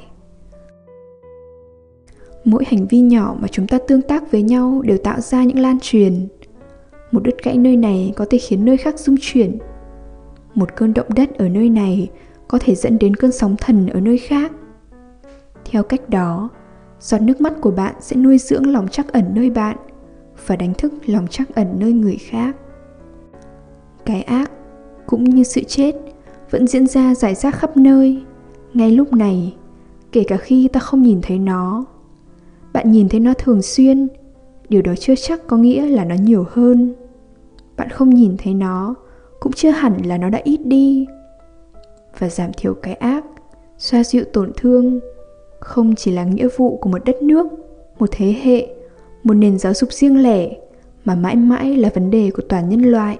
Mỗi 2.43 2.63
hành 2.67 2.87
vi 2.87 2.99
nhỏ 2.99 3.35
mà 3.39 3.47
chúng 3.47 3.67
ta 3.67 3.77
tương 3.87 4.01
tác 4.01 4.31
với 4.31 4.41
nhau 4.41 4.81
đều 4.85 4.97
tạo 4.97 5.21
ra 5.21 5.43
những 5.43 5.59
lan 5.59 5.77
truyền. 5.81 6.27
Một 7.11 7.23
đứt 7.23 7.43
gãy 7.43 7.57
nơi 7.57 7.77
này 7.77 8.13
có 8.15 8.25
thể 8.29 8.37
khiến 8.37 8.65
nơi 8.65 8.77
khác 8.77 8.99
rung 8.99 9.15
chuyển. 9.21 9.57
Một 10.55 10.75
cơn 10.75 10.93
động 10.93 11.07
đất 11.15 11.37
ở 11.37 11.49
nơi 11.49 11.69
này 11.69 12.09
có 12.47 12.59
thể 12.61 12.75
dẫn 12.75 12.99
đến 12.99 13.15
cơn 13.15 13.31
sóng 13.31 13.55
thần 13.57 13.87
ở 13.87 13.99
nơi 13.99 14.17
khác 14.17 14.51
theo 15.65 15.83
cách 15.83 16.09
đó, 16.09 16.49
giọt 16.99 17.21
nước 17.21 17.41
mắt 17.41 17.53
của 17.61 17.71
bạn 17.71 17.95
sẽ 17.99 18.15
nuôi 18.15 18.37
dưỡng 18.37 18.71
lòng 18.71 18.87
trắc 18.87 19.13
ẩn 19.13 19.25
nơi 19.33 19.49
bạn 19.49 19.77
và 20.47 20.55
đánh 20.55 20.73
thức 20.73 20.93
lòng 21.05 21.27
trắc 21.27 21.55
ẩn 21.55 21.75
nơi 21.79 21.93
người 21.93 22.17
khác. 22.17 22.55
Cái 24.05 24.21
ác, 24.21 24.51
cũng 25.05 25.23
như 25.23 25.43
sự 25.43 25.61
chết, 25.63 25.95
vẫn 26.51 26.67
diễn 26.67 26.87
ra 26.87 27.15
rải 27.15 27.35
rác 27.35 27.55
khắp 27.55 27.77
nơi. 27.77 28.23
Ngay 28.73 28.91
lúc 28.91 29.13
này, 29.13 29.55
kể 30.11 30.23
cả 30.27 30.37
khi 30.37 30.67
ta 30.67 30.79
không 30.79 31.01
nhìn 31.01 31.19
thấy 31.21 31.39
nó, 31.39 31.85
bạn 32.73 32.91
nhìn 32.91 33.09
thấy 33.09 33.19
nó 33.19 33.33
thường 33.33 33.61
xuyên, 33.61 34.07
điều 34.69 34.81
đó 34.81 34.93
chưa 34.99 35.15
chắc 35.15 35.47
có 35.47 35.57
nghĩa 35.57 35.85
là 35.87 36.05
nó 36.05 36.15
nhiều 36.15 36.45
hơn. 36.49 36.95
Bạn 37.77 37.89
không 37.89 38.09
nhìn 38.09 38.35
thấy 38.37 38.53
nó, 38.53 38.95
cũng 39.39 39.51
chưa 39.51 39.71
hẳn 39.71 39.97
là 40.05 40.17
nó 40.17 40.29
đã 40.29 40.39
ít 40.43 40.59
đi. 40.65 41.05
Và 42.19 42.29
giảm 42.29 42.51
thiểu 42.57 42.73
cái 42.73 42.93
ác, 42.93 43.25
xoa 43.77 44.03
dịu 44.03 44.23
tổn 44.33 44.51
thương 44.57 44.99
không 45.63 45.95
chỉ 45.95 46.11
là 46.11 46.23
nghĩa 46.23 46.47
vụ 46.57 46.77
của 46.77 46.89
một 46.89 47.05
đất 47.05 47.21
nước, 47.21 47.47
một 47.99 48.09
thế 48.11 48.35
hệ, 48.43 48.67
một 49.23 49.33
nền 49.33 49.59
giáo 49.59 49.73
dục 49.73 49.93
riêng 49.93 50.23
lẻ, 50.23 50.49
mà 51.05 51.15
mãi 51.15 51.35
mãi 51.35 51.77
là 51.77 51.89
vấn 51.93 52.11
đề 52.11 52.31
của 52.31 52.43
toàn 52.49 52.69
nhân 52.69 52.81
loại 52.81 53.17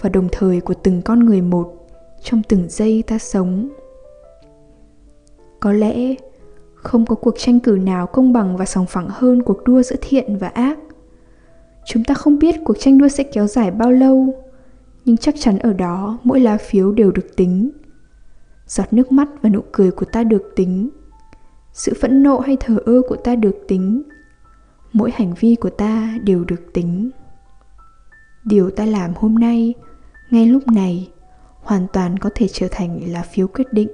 và 0.00 0.08
đồng 0.10 0.28
thời 0.32 0.60
của 0.60 0.74
từng 0.74 1.02
con 1.02 1.20
người 1.20 1.42
một 1.42 1.88
trong 2.22 2.42
từng 2.48 2.66
giây 2.68 3.02
ta 3.06 3.18
sống. 3.18 3.68
Có 5.60 5.72
lẽ 5.72 6.14
không 6.74 7.06
có 7.06 7.14
cuộc 7.14 7.34
tranh 7.38 7.60
cử 7.60 7.78
nào 7.82 8.06
công 8.06 8.32
bằng 8.32 8.56
và 8.56 8.64
sòng 8.64 8.86
phẳng 8.86 9.08
hơn 9.10 9.42
cuộc 9.42 9.64
đua 9.64 9.82
giữa 9.82 9.96
thiện 10.00 10.38
và 10.38 10.48
ác. 10.48 10.78
Chúng 11.86 12.04
ta 12.04 12.14
không 12.14 12.38
biết 12.38 12.54
cuộc 12.64 12.76
tranh 12.78 12.98
đua 12.98 13.08
sẽ 13.08 13.24
kéo 13.24 13.46
dài 13.46 13.70
bao 13.70 13.90
lâu, 13.90 14.34
nhưng 15.04 15.16
chắc 15.16 15.34
chắn 15.38 15.58
ở 15.58 15.72
đó 15.72 16.18
mỗi 16.24 16.40
lá 16.40 16.56
phiếu 16.56 16.92
đều 16.92 17.12
được 17.12 17.36
tính. 17.36 17.70
Giọt 18.66 18.92
nước 18.92 19.12
mắt 19.12 19.28
và 19.42 19.50
nụ 19.50 19.60
cười 19.72 19.90
của 19.90 20.06
ta 20.12 20.24
được 20.24 20.52
tính 20.56 20.90
sự 21.78 21.94
phẫn 22.00 22.22
nộ 22.22 22.38
hay 22.38 22.56
thờ 22.60 22.78
ơ 22.86 23.02
của 23.08 23.16
ta 23.16 23.34
được 23.34 23.56
tính. 23.68 24.02
Mỗi 24.92 25.10
hành 25.14 25.34
vi 25.40 25.54
của 25.54 25.70
ta 25.70 26.18
đều 26.22 26.44
được 26.44 26.72
tính. 26.74 27.10
Điều 28.44 28.70
ta 28.70 28.84
làm 28.84 29.12
hôm 29.16 29.34
nay, 29.34 29.74
ngay 30.30 30.46
lúc 30.46 30.66
này, 30.66 31.10
hoàn 31.60 31.86
toàn 31.92 32.18
có 32.18 32.30
thể 32.34 32.48
trở 32.48 32.68
thành 32.70 33.12
là 33.12 33.22
phiếu 33.22 33.48
quyết 33.48 33.72
định. 33.72 33.88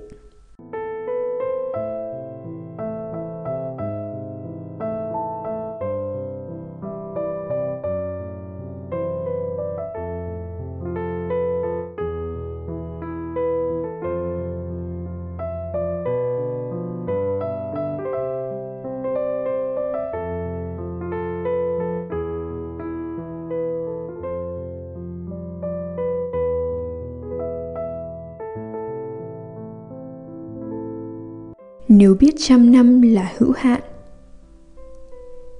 Nếu 31.98 32.14
biết 32.14 32.34
trăm 32.38 32.72
năm 32.72 33.02
là 33.02 33.32
hữu 33.38 33.52
hạn. 33.56 33.80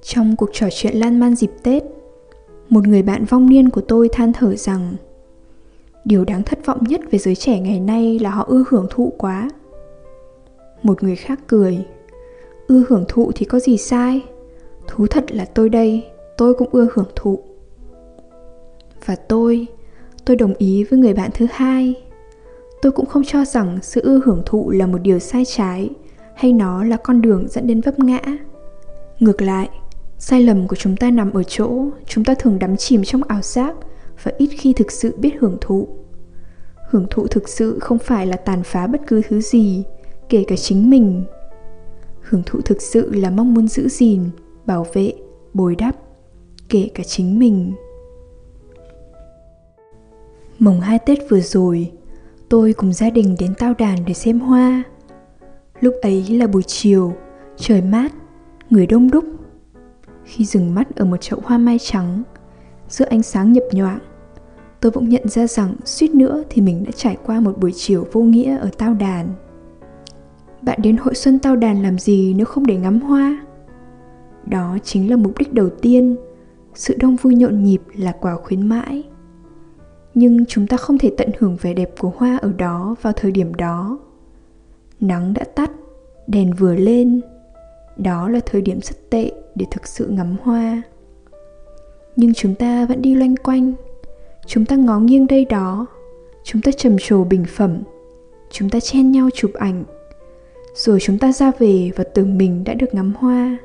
Trong 0.03 0.35
cuộc 0.35 0.49
trò 0.53 0.67
chuyện 0.71 0.97
lan 0.97 1.19
man 1.19 1.35
dịp 1.35 1.51
tết, 1.63 1.83
một 2.69 2.87
người 2.87 3.01
bạn 3.01 3.25
vong 3.25 3.49
niên 3.49 3.69
của 3.69 3.81
tôi 3.81 4.09
than 4.09 4.33
thở 4.33 4.55
rằng, 4.55 4.95
điều 6.05 6.25
đáng 6.25 6.43
thất 6.43 6.65
vọng 6.65 6.83
nhất 6.87 7.01
về 7.11 7.19
giới 7.19 7.35
trẻ 7.35 7.59
ngày 7.59 7.79
nay 7.79 8.19
là 8.19 8.29
họ 8.29 8.43
ưa 8.47 8.63
hưởng 8.69 8.87
thụ 8.89 9.13
quá. 9.17 9.49
Một 10.83 11.03
người 11.03 11.15
khác 11.15 11.39
cười, 11.47 11.85
ưa 12.67 12.83
hưởng 12.89 13.05
thụ 13.07 13.31
thì 13.35 13.45
có 13.45 13.59
gì 13.59 13.77
sai? 13.77 14.21
Thú 14.87 15.07
thật 15.07 15.31
là 15.31 15.45
tôi 15.45 15.69
đây, 15.69 16.07
tôi 16.37 16.53
cũng 16.53 16.69
ưa 16.71 16.87
hưởng 16.93 17.09
thụ. 17.15 17.39
Và 19.05 19.15
tôi 19.15 19.67
tôi 20.25 20.35
đồng 20.35 20.53
ý 20.57 20.83
với 20.83 20.99
người 20.99 21.13
bạn 21.13 21.29
thứ 21.33 21.47
hai. 21.51 21.93
Tôi 22.81 22.91
cũng 22.91 23.05
không 23.05 23.23
cho 23.23 23.45
rằng 23.45 23.79
sự 23.81 24.01
ưa 24.01 24.19
hưởng 24.25 24.43
thụ 24.45 24.69
là 24.71 24.87
một 24.87 24.97
điều 25.01 25.19
sai 25.19 25.45
trái 25.45 25.89
hay 26.35 26.53
nó 26.53 26.83
là 26.83 26.97
con 26.97 27.21
đường 27.21 27.47
dẫn 27.49 27.67
đến 27.67 27.81
vấp 27.81 27.99
ngã? 27.99 28.21
Ngược 29.19 29.41
lại, 29.41 29.69
sai 30.17 30.41
lầm 30.41 30.67
của 30.67 30.75
chúng 30.75 30.97
ta 30.97 31.11
nằm 31.11 31.33
ở 31.33 31.43
chỗ 31.43 31.85
chúng 32.07 32.23
ta 32.23 32.33
thường 32.39 32.59
đắm 32.59 32.77
chìm 32.77 33.03
trong 33.03 33.23
ảo 33.23 33.41
giác 33.41 33.75
và 34.23 34.31
ít 34.37 34.47
khi 34.47 34.73
thực 34.73 34.91
sự 34.91 35.15
biết 35.17 35.33
hưởng 35.39 35.57
thụ. 35.61 35.87
Hưởng 36.89 37.07
thụ 37.09 37.27
thực 37.27 37.49
sự 37.49 37.79
không 37.79 37.97
phải 37.97 38.27
là 38.27 38.37
tàn 38.37 38.63
phá 38.63 38.87
bất 38.87 39.01
cứ 39.07 39.21
thứ 39.29 39.41
gì, 39.41 39.83
kể 40.29 40.43
cả 40.47 40.55
chính 40.55 40.89
mình. 40.89 41.23
Hưởng 42.21 42.43
thụ 42.45 42.61
thực 42.61 42.81
sự 42.81 43.13
là 43.13 43.29
mong 43.29 43.53
muốn 43.53 43.67
giữ 43.67 43.89
gìn, 43.89 44.29
bảo 44.65 44.87
vệ, 44.93 45.13
bồi 45.53 45.75
đắp, 45.75 45.95
kể 46.69 46.89
cả 46.93 47.03
chính 47.03 47.39
mình. 47.39 47.73
Mồng 50.59 50.79
hai 50.79 50.99
tết 50.99 51.19
vừa 51.29 51.39
rồi, 51.39 51.91
tôi 52.49 52.73
cùng 52.73 52.93
gia 52.93 53.09
đình 53.09 53.35
đến 53.39 53.53
tao 53.57 53.73
đàn 53.73 54.05
để 54.07 54.13
xem 54.13 54.39
hoa 54.39 54.83
lúc 55.79 55.95
ấy 56.01 56.27
là 56.29 56.47
buổi 56.47 56.63
chiều, 56.63 57.13
trời 57.57 57.81
mát, 57.81 58.13
người 58.69 58.87
đông 58.87 59.11
đúc. 59.11 59.25
Khi 60.23 60.45
dừng 60.45 60.75
mắt 60.75 60.95
ở 60.95 61.05
một 61.05 61.17
chậu 61.21 61.39
hoa 61.43 61.57
mai 61.57 61.77
trắng, 61.79 62.23
giữa 62.89 63.05
ánh 63.05 63.23
sáng 63.23 63.53
nhập 63.53 63.63
nhoạng, 63.71 63.99
tôi 64.81 64.91
bỗng 64.95 65.09
nhận 65.09 65.27
ra 65.27 65.47
rằng 65.47 65.75
suýt 65.85 66.15
nữa 66.15 66.43
thì 66.49 66.61
mình 66.61 66.83
đã 66.83 66.91
trải 66.95 67.17
qua 67.25 67.39
một 67.39 67.57
buổi 67.57 67.71
chiều 67.75 68.07
vô 68.11 68.21
nghĩa 68.21 68.57
ở 68.57 68.69
tao 68.77 68.93
đàn. 68.93 69.27
Bạn 70.61 70.79
đến 70.83 70.97
hội 70.97 71.15
xuân 71.15 71.39
tao 71.39 71.55
đàn 71.55 71.83
làm 71.83 71.99
gì 71.99 72.33
nếu 72.33 72.45
không 72.45 72.65
để 72.65 72.75
ngắm 72.75 73.01
hoa? 73.01 73.45
Đó 74.45 74.77
chính 74.83 75.09
là 75.09 75.15
mục 75.15 75.37
đích 75.37 75.53
đầu 75.53 75.69
tiên, 75.69 76.15
sự 76.73 76.95
đông 76.99 77.15
vui 77.15 77.35
nhộn 77.35 77.63
nhịp 77.63 77.81
là 77.95 78.11
quà 78.11 78.35
khuyến 78.35 78.67
mãi. 78.67 79.03
Nhưng 80.13 80.45
chúng 80.45 80.67
ta 80.67 80.77
không 80.77 80.97
thể 80.97 81.11
tận 81.17 81.29
hưởng 81.39 81.57
vẻ 81.61 81.73
đẹp 81.73 81.89
của 81.99 82.11
hoa 82.17 82.37
ở 82.37 82.53
đó 82.57 82.95
vào 83.01 83.13
thời 83.13 83.31
điểm 83.31 83.53
đó 83.53 83.99
nắng 85.07 85.33
đã 85.33 85.43
tắt, 85.55 85.71
đèn 86.27 86.53
vừa 86.53 86.75
lên. 86.75 87.21
Đó 87.97 88.29
là 88.29 88.39
thời 88.45 88.61
điểm 88.61 88.79
rất 88.81 89.09
tệ 89.09 89.31
để 89.55 89.65
thực 89.71 89.87
sự 89.87 90.07
ngắm 90.07 90.35
hoa. 90.41 90.81
Nhưng 92.15 92.33
chúng 92.33 92.55
ta 92.55 92.85
vẫn 92.85 93.01
đi 93.01 93.15
loanh 93.15 93.35
quanh. 93.35 93.73
Chúng 94.45 94.65
ta 94.65 94.75
ngó 94.75 94.99
nghiêng 94.99 95.27
đây 95.27 95.45
đó. 95.45 95.85
Chúng 96.43 96.61
ta 96.61 96.71
trầm 96.71 96.95
trồ 96.99 97.23
bình 97.23 97.45
phẩm. 97.55 97.77
Chúng 98.51 98.69
ta 98.69 98.79
chen 98.79 99.11
nhau 99.11 99.29
chụp 99.33 99.51
ảnh. 99.53 99.83
Rồi 100.75 100.99
chúng 101.01 101.19
ta 101.19 101.31
ra 101.31 101.51
về 101.59 101.91
và 101.95 102.03
tưởng 102.03 102.37
mình 102.37 102.63
đã 102.63 102.73
được 102.73 102.93
ngắm 102.93 103.13
hoa. 103.17 103.57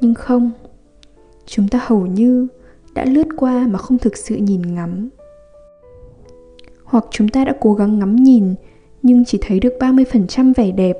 Nhưng 0.00 0.14
không. 0.14 0.50
Chúng 1.46 1.68
ta 1.68 1.80
hầu 1.86 2.06
như 2.06 2.46
đã 2.94 3.04
lướt 3.04 3.26
qua 3.36 3.66
mà 3.70 3.78
không 3.78 3.98
thực 3.98 4.16
sự 4.16 4.36
nhìn 4.36 4.74
ngắm. 4.74 5.08
Hoặc 6.84 7.04
chúng 7.10 7.28
ta 7.28 7.44
đã 7.44 7.54
cố 7.60 7.74
gắng 7.74 7.98
ngắm 7.98 8.16
nhìn 8.16 8.54
nhưng 9.02 9.24
chỉ 9.24 9.38
thấy 9.40 9.60
được 9.60 9.72
30% 9.80 10.52
vẻ 10.56 10.70
đẹp 10.70 10.96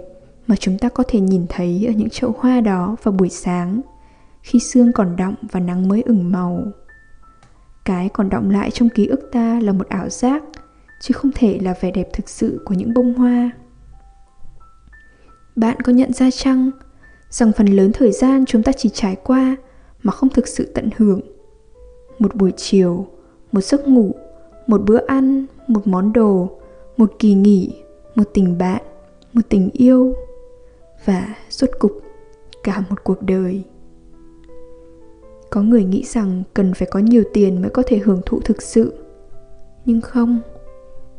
mà 0.46 0.56
chúng 0.56 0.78
ta 0.78 0.88
có 0.88 1.04
thể 1.08 1.20
nhìn 1.20 1.46
thấy 1.48 1.84
ở 1.88 1.92
những 1.92 2.10
chậu 2.10 2.34
hoa 2.38 2.60
đó 2.60 2.96
vào 3.02 3.12
buổi 3.12 3.28
sáng 3.28 3.80
khi 4.42 4.58
sương 4.58 4.92
còn 4.92 5.16
đọng 5.16 5.34
và 5.42 5.60
nắng 5.60 5.88
mới 5.88 6.02
ửng 6.02 6.32
màu. 6.32 6.64
Cái 7.84 8.08
còn 8.08 8.28
đọng 8.30 8.50
lại 8.50 8.70
trong 8.70 8.88
ký 8.88 9.06
ức 9.06 9.28
ta 9.32 9.60
là 9.62 9.72
một 9.72 9.88
ảo 9.88 10.08
giác, 10.08 10.42
chứ 11.00 11.12
không 11.12 11.30
thể 11.34 11.58
là 11.62 11.74
vẻ 11.80 11.90
đẹp 11.90 12.08
thực 12.12 12.28
sự 12.28 12.62
của 12.64 12.74
những 12.74 12.94
bông 12.94 13.14
hoa. 13.14 13.50
Bạn 15.56 15.80
có 15.80 15.92
nhận 15.92 16.12
ra 16.12 16.30
chăng 16.30 16.70
rằng 17.30 17.52
phần 17.52 17.66
lớn 17.66 17.90
thời 17.94 18.12
gian 18.12 18.46
chúng 18.46 18.62
ta 18.62 18.72
chỉ 18.72 18.88
trải 18.88 19.16
qua 19.24 19.56
mà 20.02 20.12
không 20.12 20.28
thực 20.28 20.48
sự 20.48 20.72
tận 20.74 20.90
hưởng. 20.96 21.20
Một 22.18 22.34
buổi 22.34 22.52
chiều, 22.56 23.06
một 23.52 23.60
giấc 23.60 23.88
ngủ, 23.88 24.14
một 24.66 24.82
bữa 24.86 25.06
ăn, 25.06 25.46
một 25.66 25.86
món 25.86 26.12
đồ, 26.12 26.58
một 26.96 27.12
kỳ 27.18 27.34
nghỉ, 27.34 27.72
một 28.14 28.24
tình 28.34 28.58
bạn, 28.58 28.82
một 29.32 29.42
tình 29.48 29.70
yêu 29.72 30.14
và 31.04 31.34
rốt 31.48 31.70
cục 31.78 32.02
cả 32.62 32.82
một 32.90 33.04
cuộc 33.04 33.22
đời. 33.22 33.62
Có 35.50 35.62
người 35.62 35.84
nghĩ 35.84 36.04
rằng 36.04 36.42
cần 36.54 36.74
phải 36.74 36.88
có 36.90 36.98
nhiều 36.98 37.22
tiền 37.32 37.62
mới 37.62 37.70
có 37.70 37.82
thể 37.86 37.98
hưởng 37.98 38.20
thụ 38.26 38.40
thực 38.40 38.62
sự. 38.62 38.94
Nhưng 39.84 40.00
không 40.00 40.40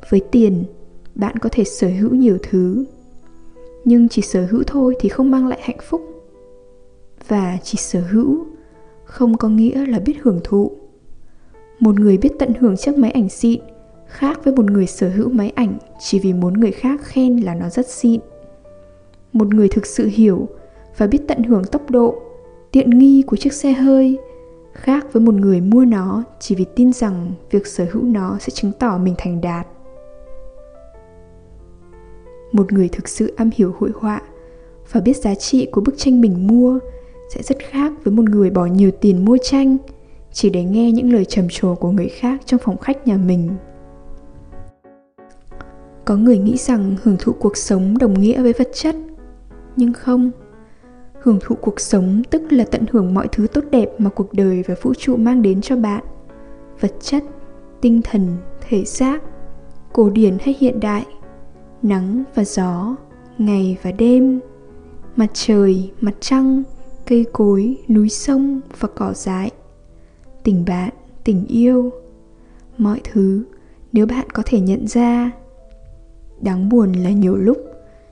với 0.10 0.22
tiền 0.32 0.64
bạn 1.16 1.38
có 1.38 1.50
thể 1.52 1.64
sở 1.64 1.88
hữu 1.88 2.16
nhiều 2.16 2.38
thứ. 2.44 2.86
Nhưng 3.86 4.10
chỉ 4.10 4.22
sở 4.22 4.46
hữu 4.46 4.64
thôi 4.68 4.96
thì 5.00 5.10
không 5.10 5.32
mang 5.32 5.48
lại 5.48 5.60
hạnh 5.62 5.80
phúc. 5.82 6.02
Và 7.28 7.58
chỉ 7.64 7.78
sở 7.78 8.02
hữu 8.02 8.46
không 9.04 9.38
có 9.38 9.50
nghĩa 9.50 9.86
là 9.86 10.00
biết 10.00 10.16
hưởng 10.22 10.40
thụ. 10.44 10.72
Một 11.80 12.00
người 12.00 12.18
biết 12.18 12.32
tận 12.40 12.54
hưởng 12.54 12.78
chiếc 12.78 12.98
máy 12.98 13.12
ảnh 13.12 13.30
xịn 13.30 13.62
khác 14.12 14.40
với 14.44 14.54
một 14.54 14.72
người 14.72 14.88
sở 14.88 15.10
hữu 15.10 15.30
máy 15.30 15.52
ảnh 15.56 15.78
chỉ 16.00 16.20
vì 16.20 16.34
muốn 16.34 16.54
người 16.54 16.72
khác 16.72 17.02
khen 17.04 17.38
là 17.38 17.56
nó 17.56 17.70
rất 17.70 17.88
xịn. 17.88 18.22
Một 19.34 19.54
người 19.54 19.68
thực 19.68 19.86
sự 19.86 20.10
hiểu 20.14 20.48
và 20.98 21.08
biết 21.08 21.22
tận 21.28 21.44
hưởng 21.44 21.64
tốc 21.64 21.90
độ, 21.90 22.16
tiện 22.72 22.90
nghi 22.90 23.24
của 23.28 23.38
chiếc 23.38 23.54
xe 23.54 23.72
hơi, 23.72 24.18
khác 24.74 25.14
với 25.14 25.22
một 25.22 25.34
người 25.34 25.62
mua 25.62 25.86
nó 25.86 26.24
chỉ 26.40 26.56
vì 26.56 26.66
tin 26.76 26.94
rằng 26.94 27.32
việc 27.52 27.68
sở 27.68 27.86
hữu 27.92 28.04
nó 28.04 28.38
sẽ 28.40 28.50
chứng 28.50 28.72
tỏ 28.80 28.98
mình 28.98 29.16
thành 29.18 29.42
đạt. 29.42 29.68
Một 32.52 32.74
người 32.74 32.90
thực 32.90 33.08
sự 33.08 33.34
am 33.38 33.50
hiểu 33.56 33.76
hội 33.80 33.92
họa 33.96 34.22
và 34.92 35.02
biết 35.02 35.18
giá 35.18 35.36
trị 35.36 35.68
của 35.72 35.82
bức 35.82 35.98
tranh 35.98 36.22
mình 36.22 36.48
mua 36.48 36.80
sẽ 37.36 37.44
rất 37.44 37.58
khác 37.60 37.94
với 38.04 38.14
một 38.14 38.30
người 38.30 38.50
bỏ 38.50 38.66
nhiều 38.66 38.92
tiền 38.92 39.26
mua 39.26 39.38
tranh 39.44 39.78
chỉ 40.34 40.50
để 40.50 40.64
nghe 40.64 40.92
những 40.92 41.14
lời 41.14 41.26
trầm 41.26 41.48
trồ 41.50 41.76
của 41.76 41.92
người 41.92 42.10
khác 42.10 42.42
trong 42.46 42.60
phòng 42.64 42.78
khách 42.78 43.08
nhà 43.08 43.18
mình 43.18 43.50
có 46.12 46.18
người 46.18 46.38
nghĩ 46.38 46.58
rằng 46.58 46.96
hưởng 47.04 47.16
thụ 47.20 47.34
cuộc 47.40 47.58
sống 47.58 47.98
đồng 47.98 48.22
nghĩa 48.22 48.42
với 48.42 48.54
vật 48.54 48.70
chất. 48.74 48.96
Nhưng 49.76 49.94
không, 49.94 50.32
hưởng 51.22 51.40
thụ 51.42 51.56
cuộc 51.56 51.80
sống 51.80 52.22
tức 52.30 52.42
là 52.50 52.66
tận 52.72 52.86
hưởng 52.92 53.14
mọi 53.14 53.28
thứ 53.32 53.48
tốt 53.48 53.64
đẹp 53.72 53.90
mà 53.98 54.10
cuộc 54.10 54.34
đời 54.34 54.64
và 54.68 54.76
vũ 54.82 54.94
trụ 54.94 55.18
mang 55.18 55.42
đến 55.42 55.62
cho 55.62 55.76
bạn. 55.76 56.04
Vật 56.80 56.92
chất, 57.02 57.24
tinh 57.82 58.02
thần, 58.02 58.38
thể 58.70 58.86
xác, 58.86 59.24
cổ 59.94 60.10
điển 60.10 60.38
hay 60.42 60.56
hiện 60.60 60.80
đại, 60.80 61.06
nắng 61.82 62.24
và 62.36 62.44
gió, 62.44 62.96
ngày 63.38 63.78
và 63.82 63.92
đêm, 63.92 64.40
mặt 65.16 65.30
trời, 65.34 65.92
mặt 66.02 66.16
trăng, 66.20 66.64
cây 67.08 67.26
cối, 67.34 67.78
núi 67.88 68.10
sông 68.10 68.62
và 68.80 68.90
cỏ 68.96 69.14
dại. 69.14 69.52
Tình 70.44 70.66
bạn, 70.68 70.90
tình 71.24 71.46
yêu, 71.48 71.92
mọi 72.78 73.02
thứ 73.12 73.44
nếu 73.94 74.06
bạn 74.06 74.30
có 74.34 74.44
thể 74.46 74.60
nhận 74.60 74.88
ra 74.88 75.32
đáng 76.42 76.70
buồn 76.70 76.94
là 76.94 77.10
nhiều 77.10 77.36
lúc, 77.36 77.58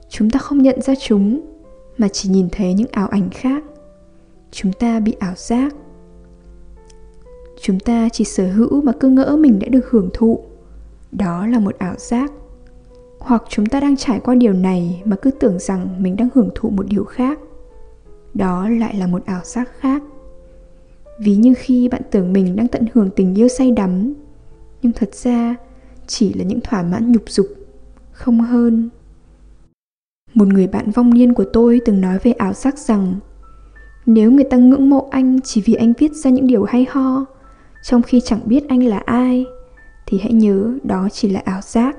chúng 0.08 0.30
ta 0.30 0.38
không 0.38 0.62
nhận 0.62 0.82
ra 0.82 0.94
chúng, 1.00 1.40
mà 1.98 2.08
chỉ 2.08 2.28
nhìn 2.28 2.48
thấy 2.52 2.74
những 2.74 2.90
ảo 2.92 3.08
ảnh 3.08 3.30
khác. 3.30 3.64
Chúng 4.50 4.72
ta 4.72 5.00
bị 5.00 5.16
ảo 5.18 5.34
giác. 5.36 5.74
Chúng 7.62 7.80
ta 7.80 8.08
chỉ 8.12 8.24
sở 8.24 8.52
hữu 8.52 8.82
mà 8.82 8.92
cứ 9.00 9.08
ngỡ 9.08 9.36
mình 9.36 9.58
đã 9.58 9.68
được 9.68 9.90
hưởng 9.90 10.10
thụ. 10.14 10.44
Đó 11.12 11.46
là 11.46 11.58
một 11.58 11.78
ảo 11.78 11.94
giác. 11.98 12.32
Hoặc 13.18 13.42
chúng 13.48 13.66
ta 13.66 13.80
đang 13.80 13.96
trải 13.96 14.20
qua 14.20 14.34
điều 14.34 14.52
này 14.52 15.02
mà 15.04 15.16
cứ 15.16 15.30
tưởng 15.30 15.58
rằng 15.58 16.02
mình 16.02 16.16
đang 16.16 16.28
hưởng 16.34 16.50
thụ 16.54 16.70
một 16.70 16.86
điều 16.88 17.04
khác. 17.04 17.38
Đó 18.34 18.68
lại 18.68 18.94
là 18.96 19.06
một 19.06 19.24
ảo 19.26 19.40
giác 19.44 19.68
khác. 19.78 20.02
Ví 21.20 21.36
như 21.36 21.54
khi 21.58 21.88
bạn 21.88 22.02
tưởng 22.10 22.32
mình 22.32 22.56
đang 22.56 22.68
tận 22.68 22.86
hưởng 22.94 23.10
tình 23.16 23.34
yêu 23.34 23.48
say 23.48 23.70
đắm, 23.70 24.14
nhưng 24.82 24.92
thật 24.92 25.14
ra 25.14 25.56
chỉ 26.06 26.32
là 26.32 26.44
những 26.44 26.60
thỏa 26.60 26.82
mãn 26.82 27.12
nhục 27.12 27.30
dục 27.30 27.46
không 28.20 28.40
hơn. 28.40 28.90
Một 30.34 30.48
người 30.48 30.66
bạn 30.66 30.90
vong 30.90 31.14
niên 31.14 31.34
của 31.34 31.44
tôi 31.52 31.80
từng 31.84 32.00
nói 32.00 32.18
về 32.22 32.32
ảo 32.32 32.52
giác 32.52 32.78
rằng, 32.78 33.14
nếu 34.06 34.30
người 34.30 34.44
ta 34.44 34.56
ngưỡng 34.56 34.90
mộ 34.90 35.08
anh 35.10 35.40
chỉ 35.40 35.62
vì 35.64 35.74
anh 35.74 35.92
viết 35.98 36.12
ra 36.12 36.30
những 36.30 36.46
điều 36.46 36.64
hay 36.64 36.86
ho, 36.90 37.24
trong 37.82 38.02
khi 38.02 38.20
chẳng 38.20 38.40
biết 38.44 38.68
anh 38.68 38.84
là 38.84 38.98
ai, 38.98 39.46
thì 40.06 40.18
hãy 40.22 40.32
nhớ 40.32 40.72
đó 40.82 41.08
chỉ 41.12 41.30
là 41.30 41.40
ảo 41.44 41.60
giác. 41.60 41.96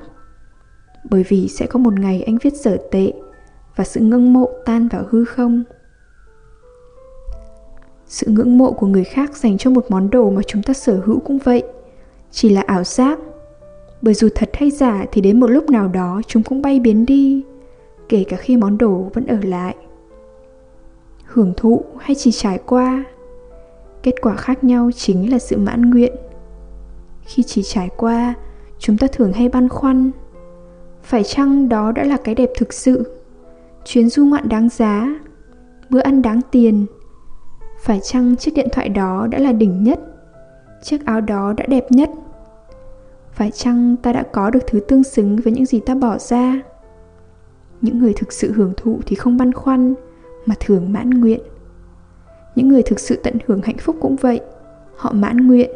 Bởi 1.09 1.23
vì 1.29 1.47
sẽ 1.47 1.65
có 1.65 1.79
một 1.79 1.93
ngày 1.93 2.21
anh 2.21 2.37
viết 2.41 2.53
dở 2.53 2.77
tệ 2.91 3.13
và 3.75 3.83
sự 3.83 3.99
ngưỡng 3.99 4.33
mộ 4.33 4.49
tan 4.65 4.87
vào 4.87 5.03
hư 5.09 5.25
không. 5.25 5.63
Sự 8.05 8.27
ngưỡng 8.31 8.57
mộ 8.57 8.71
của 8.71 8.87
người 8.87 9.03
khác 9.03 9.37
dành 9.37 9.57
cho 9.57 9.69
một 9.69 9.85
món 9.89 10.09
đồ 10.09 10.29
mà 10.29 10.41
chúng 10.47 10.63
ta 10.63 10.73
sở 10.73 11.01
hữu 11.05 11.19
cũng 11.19 11.37
vậy, 11.37 11.63
chỉ 12.31 12.49
là 12.49 12.61
ảo 12.61 12.83
giác 12.83 13.19
bởi 14.01 14.13
dù 14.13 14.29
thật 14.35 14.49
hay 14.53 14.71
giả 14.71 15.05
thì 15.11 15.21
đến 15.21 15.39
một 15.39 15.47
lúc 15.47 15.69
nào 15.69 15.87
đó 15.87 16.21
chúng 16.27 16.43
cũng 16.43 16.61
bay 16.61 16.79
biến 16.79 17.05
đi, 17.05 17.43
kể 18.09 18.23
cả 18.29 18.37
khi 18.37 18.57
món 18.57 18.77
đồ 18.77 19.09
vẫn 19.13 19.25
ở 19.27 19.37
lại. 19.43 19.75
Hưởng 21.25 21.53
thụ 21.57 21.83
hay 21.99 22.15
chỉ 22.15 22.31
trải 22.31 22.59
qua, 22.65 23.03
kết 24.03 24.15
quả 24.21 24.35
khác 24.35 24.63
nhau 24.63 24.89
chính 24.95 25.31
là 25.31 25.39
sự 25.39 25.57
mãn 25.57 25.89
nguyện. 25.89 26.15
Khi 27.21 27.43
chỉ 27.43 27.63
trải 27.63 27.89
qua, 27.97 28.33
chúng 28.79 28.97
ta 28.97 29.07
thường 29.07 29.33
hay 29.33 29.49
băn 29.49 29.69
khoăn, 29.69 30.11
phải 31.03 31.23
chăng 31.23 31.69
đó 31.69 31.91
đã 31.91 32.03
là 32.03 32.17
cái 32.17 32.35
đẹp 32.35 32.49
thực 32.57 32.73
sự, 32.73 33.15
chuyến 33.85 34.09
du 34.09 34.25
ngoạn 34.25 34.49
đáng 34.49 34.69
giá, 34.69 35.19
bữa 35.89 35.99
ăn 35.99 36.21
đáng 36.21 36.41
tiền? 36.51 36.85
Phải 37.81 37.99
chăng 38.03 38.35
chiếc 38.35 38.51
điện 38.55 38.67
thoại 38.71 38.89
đó 38.89 39.27
đã 39.31 39.39
là 39.39 39.51
đỉnh 39.51 39.83
nhất, 39.83 39.99
chiếc 40.83 41.05
áo 41.05 41.21
đó 41.21 41.53
đã 41.57 41.65
đẹp 41.65 41.85
nhất? 41.89 42.09
Phải 43.41 43.51
chăng 43.51 43.95
ta 43.97 44.13
đã 44.13 44.23
có 44.31 44.49
được 44.49 44.59
thứ 44.67 44.79
tương 44.79 45.03
xứng 45.03 45.35
với 45.35 45.53
những 45.53 45.65
gì 45.65 45.79
ta 45.79 45.95
bỏ 45.95 46.17
ra? 46.17 46.61
Những 47.81 47.99
người 47.99 48.13
thực 48.13 48.33
sự 48.33 48.51
hưởng 48.51 48.73
thụ 48.77 48.99
thì 49.05 49.15
không 49.15 49.37
băn 49.37 49.53
khoăn, 49.53 49.93
mà 50.45 50.55
thường 50.59 50.93
mãn 50.93 51.09
nguyện. 51.09 51.41
Những 52.55 52.69
người 52.69 52.83
thực 52.83 52.99
sự 52.99 53.19
tận 53.23 53.37
hưởng 53.47 53.61
hạnh 53.61 53.77
phúc 53.77 53.95
cũng 54.01 54.15
vậy, 54.15 54.41
họ 54.95 55.11
mãn 55.11 55.47
nguyện. 55.47 55.69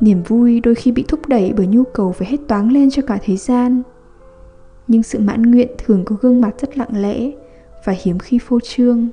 Niềm 0.00 0.22
vui 0.22 0.60
đôi 0.60 0.74
khi 0.74 0.92
bị 0.92 1.04
thúc 1.08 1.28
đẩy 1.28 1.52
bởi 1.56 1.66
nhu 1.66 1.84
cầu 1.84 2.12
phải 2.12 2.28
hết 2.28 2.38
toáng 2.48 2.72
lên 2.72 2.90
cho 2.90 3.02
cả 3.06 3.18
thế 3.22 3.36
gian. 3.36 3.82
Nhưng 4.88 5.02
sự 5.02 5.18
mãn 5.18 5.42
nguyện 5.42 5.68
thường 5.78 6.04
có 6.04 6.16
gương 6.20 6.40
mặt 6.40 6.54
rất 6.58 6.78
lặng 6.78 7.02
lẽ 7.02 7.30
và 7.84 7.94
hiếm 8.02 8.18
khi 8.18 8.38
phô 8.38 8.58
trương. 8.62 9.08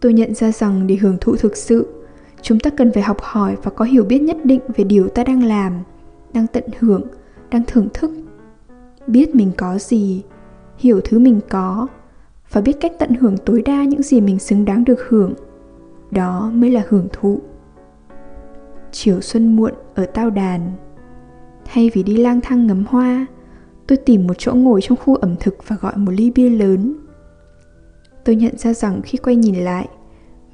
Tôi 0.00 0.12
nhận 0.12 0.34
ra 0.34 0.52
rằng 0.52 0.86
để 0.86 0.96
hưởng 0.96 1.16
thụ 1.20 1.36
thực 1.36 1.56
sự 1.56 1.86
chúng 2.42 2.60
ta 2.60 2.70
cần 2.70 2.92
phải 2.92 3.02
học 3.02 3.16
hỏi 3.20 3.56
và 3.62 3.70
có 3.70 3.84
hiểu 3.84 4.04
biết 4.04 4.22
nhất 4.22 4.36
định 4.44 4.60
về 4.76 4.84
điều 4.84 5.08
ta 5.08 5.24
đang 5.24 5.42
làm, 5.42 5.72
đang 6.32 6.46
tận 6.46 6.64
hưởng, 6.78 7.02
đang 7.50 7.62
thưởng 7.66 7.88
thức. 7.94 8.10
Biết 9.06 9.34
mình 9.34 9.52
có 9.56 9.78
gì, 9.78 10.22
hiểu 10.78 11.00
thứ 11.04 11.18
mình 11.18 11.40
có, 11.48 11.86
và 12.52 12.60
biết 12.60 12.76
cách 12.80 12.92
tận 12.98 13.14
hưởng 13.14 13.36
tối 13.36 13.62
đa 13.62 13.84
những 13.84 14.02
gì 14.02 14.20
mình 14.20 14.38
xứng 14.38 14.64
đáng 14.64 14.84
được 14.84 15.08
hưởng. 15.08 15.34
Đó 16.10 16.50
mới 16.54 16.70
là 16.70 16.82
hưởng 16.88 17.08
thụ. 17.12 17.40
Chiều 18.92 19.20
xuân 19.20 19.56
muộn 19.56 19.72
ở 19.94 20.06
tao 20.06 20.30
đàn. 20.30 20.72
Thay 21.64 21.90
vì 21.94 22.02
đi 22.02 22.16
lang 22.16 22.40
thang 22.40 22.66
ngắm 22.66 22.84
hoa, 22.88 23.26
tôi 23.86 23.96
tìm 23.96 24.26
một 24.26 24.34
chỗ 24.38 24.54
ngồi 24.54 24.80
trong 24.82 24.98
khu 24.98 25.14
ẩm 25.14 25.36
thực 25.40 25.68
và 25.68 25.76
gọi 25.80 25.96
một 25.96 26.12
ly 26.12 26.30
bia 26.30 26.50
lớn. 26.50 26.96
Tôi 28.24 28.36
nhận 28.36 28.58
ra 28.58 28.74
rằng 28.74 29.00
khi 29.04 29.18
quay 29.18 29.36
nhìn 29.36 29.54
lại, 29.54 29.88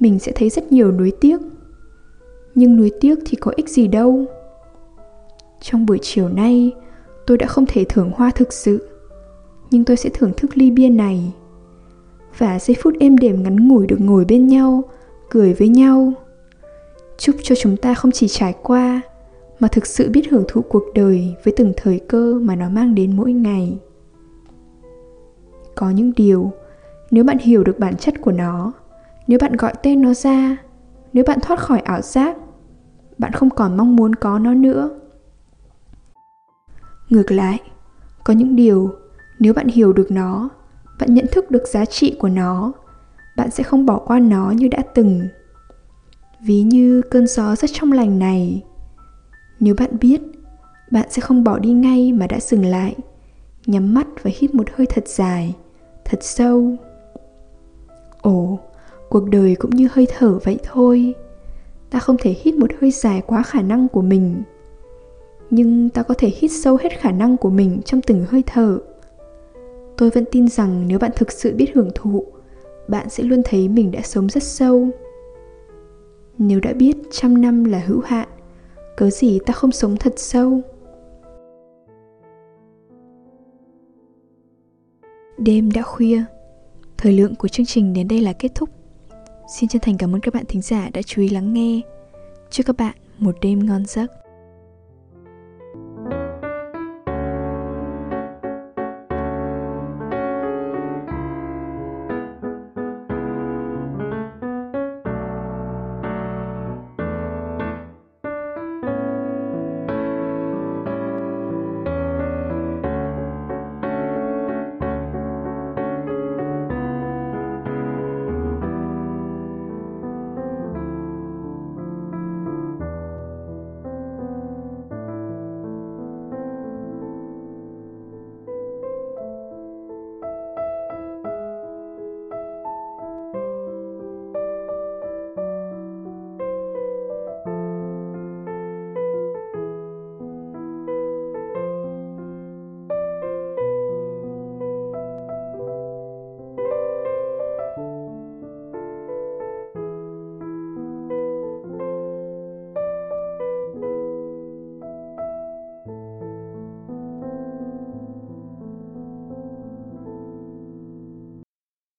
mình 0.00 0.18
sẽ 0.18 0.32
thấy 0.34 0.50
rất 0.50 0.72
nhiều 0.72 0.92
nuối 0.92 1.12
tiếc 1.20 1.40
nhưng 2.56 2.76
nuối 2.76 2.90
tiếc 3.00 3.18
thì 3.26 3.36
có 3.36 3.52
ích 3.56 3.68
gì 3.68 3.88
đâu. 3.88 4.24
Trong 5.60 5.86
buổi 5.86 5.98
chiều 6.02 6.28
nay, 6.28 6.72
tôi 7.26 7.38
đã 7.38 7.46
không 7.46 7.64
thể 7.68 7.84
thưởng 7.88 8.10
hoa 8.14 8.30
thực 8.30 8.52
sự, 8.52 8.88
nhưng 9.70 9.84
tôi 9.84 9.96
sẽ 9.96 10.10
thưởng 10.14 10.32
thức 10.36 10.50
ly 10.56 10.70
bia 10.70 10.88
này. 10.88 11.32
Và 12.38 12.58
giây 12.58 12.76
phút 12.82 12.94
êm 13.00 13.18
đềm 13.18 13.42
ngắn 13.42 13.68
ngủi 13.68 13.86
được 13.86 14.00
ngồi 14.00 14.24
bên 14.24 14.46
nhau, 14.46 14.82
cười 15.30 15.54
với 15.54 15.68
nhau. 15.68 16.12
Chúc 17.18 17.36
cho 17.42 17.54
chúng 17.54 17.76
ta 17.76 17.94
không 17.94 18.12
chỉ 18.12 18.28
trải 18.28 18.54
qua, 18.62 19.00
mà 19.60 19.68
thực 19.68 19.86
sự 19.86 20.10
biết 20.10 20.30
hưởng 20.30 20.44
thụ 20.48 20.62
cuộc 20.62 20.84
đời 20.94 21.34
với 21.44 21.54
từng 21.56 21.72
thời 21.76 21.98
cơ 21.98 22.38
mà 22.42 22.56
nó 22.56 22.68
mang 22.68 22.94
đến 22.94 23.16
mỗi 23.16 23.32
ngày. 23.32 23.78
Có 25.74 25.90
những 25.90 26.12
điều, 26.16 26.52
nếu 27.10 27.24
bạn 27.24 27.38
hiểu 27.38 27.64
được 27.64 27.78
bản 27.78 27.96
chất 27.96 28.14
của 28.20 28.32
nó, 28.32 28.72
nếu 29.26 29.38
bạn 29.38 29.56
gọi 29.56 29.74
tên 29.82 30.02
nó 30.02 30.14
ra, 30.14 30.56
nếu 31.12 31.24
bạn 31.26 31.38
thoát 31.42 31.60
khỏi 31.60 31.80
ảo 31.80 32.00
giác 32.00 32.36
bạn 33.18 33.32
không 33.32 33.50
còn 33.50 33.76
mong 33.76 33.96
muốn 33.96 34.14
có 34.14 34.38
nó 34.38 34.54
nữa. 34.54 34.90
Ngược 37.08 37.30
lại, 37.30 37.60
có 38.24 38.34
những 38.34 38.56
điều, 38.56 38.94
nếu 39.38 39.52
bạn 39.54 39.68
hiểu 39.68 39.92
được 39.92 40.10
nó, 40.10 40.48
bạn 41.00 41.14
nhận 41.14 41.26
thức 41.32 41.50
được 41.50 41.62
giá 41.66 41.84
trị 41.84 42.16
của 42.18 42.28
nó, 42.28 42.72
bạn 43.36 43.50
sẽ 43.50 43.62
không 43.62 43.86
bỏ 43.86 43.98
qua 43.98 44.18
nó 44.18 44.50
như 44.50 44.68
đã 44.68 44.82
từng. 44.94 45.28
Ví 46.40 46.62
như 46.62 47.02
cơn 47.10 47.26
gió 47.26 47.56
rất 47.56 47.70
trong 47.72 47.92
lành 47.92 48.18
này. 48.18 48.64
Nếu 49.60 49.74
bạn 49.78 49.90
biết, 50.00 50.20
bạn 50.90 51.06
sẽ 51.10 51.20
không 51.20 51.44
bỏ 51.44 51.58
đi 51.58 51.72
ngay 51.72 52.12
mà 52.12 52.26
đã 52.26 52.40
dừng 52.40 52.64
lại, 52.64 52.96
nhắm 53.66 53.94
mắt 53.94 54.06
và 54.22 54.30
hít 54.34 54.54
một 54.54 54.66
hơi 54.76 54.86
thật 54.86 55.08
dài, 55.08 55.54
thật 56.04 56.18
sâu. 56.20 56.76
Ồ, 58.22 58.58
cuộc 59.08 59.28
đời 59.30 59.56
cũng 59.58 59.70
như 59.70 59.88
hơi 59.92 60.06
thở 60.18 60.38
vậy 60.44 60.58
thôi 60.64 61.14
ta 61.90 61.98
không 61.98 62.16
thể 62.20 62.34
hít 62.42 62.54
một 62.54 62.70
hơi 62.80 62.90
dài 62.90 63.22
quá 63.26 63.42
khả 63.42 63.62
năng 63.62 63.88
của 63.88 64.02
mình. 64.02 64.42
Nhưng 65.50 65.90
ta 65.90 66.02
có 66.02 66.14
thể 66.18 66.32
hít 66.36 66.50
sâu 66.50 66.76
hết 66.82 67.00
khả 67.00 67.12
năng 67.12 67.36
của 67.36 67.50
mình 67.50 67.80
trong 67.84 68.00
từng 68.00 68.24
hơi 68.28 68.42
thở. 68.46 68.78
Tôi 69.96 70.10
vẫn 70.10 70.24
tin 70.32 70.48
rằng 70.48 70.84
nếu 70.88 70.98
bạn 70.98 71.10
thực 71.16 71.32
sự 71.32 71.54
biết 71.54 71.70
hưởng 71.74 71.90
thụ, 71.94 72.24
bạn 72.88 73.10
sẽ 73.10 73.22
luôn 73.24 73.42
thấy 73.44 73.68
mình 73.68 73.90
đã 73.90 74.00
sống 74.02 74.28
rất 74.28 74.42
sâu. 74.42 74.88
Nếu 76.38 76.60
đã 76.60 76.72
biết 76.72 76.96
trăm 77.10 77.40
năm 77.40 77.64
là 77.64 77.78
hữu 77.78 78.00
hạn, 78.00 78.28
cớ 78.96 79.10
gì 79.10 79.38
ta 79.46 79.52
không 79.52 79.72
sống 79.72 79.96
thật 79.96 80.12
sâu? 80.16 80.60
Đêm 85.38 85.70
đã 85.74 85.82
khuya. 85.82 86.24
Thời 86.98 87.12
lượng 87.12 87.34
của 87.34 87.48
chương 87.48 87.66
trình 87.66 87.92
đến 87.92 88.08
đây 88.08 88.20
là 88.20 88.32
kết 88.32 88.54
thúc 88.54 88.75
xin 89.48 89.68
chân 89.68 89.82
thành 89.82 89.98
cảm 89.98 90.14
ơn 90.14 90.20
các 90.20 90.34
bạn 90.34 90.44
thính 90.48 90.62
giả 90.62 90.88
đã 90.92 91.02
chú 91.02 91.22
ý 91.22 91.28
lắng 91.28 91.52
nghe. 91.52 91.80
Chúc 92.50 92.66
các 92.66 92.76
bạn 92.76 92.96
một 93.18 93.36
đêm 93.40 93.66
ngon 93.66 93.86
giấc. 93.86 94.12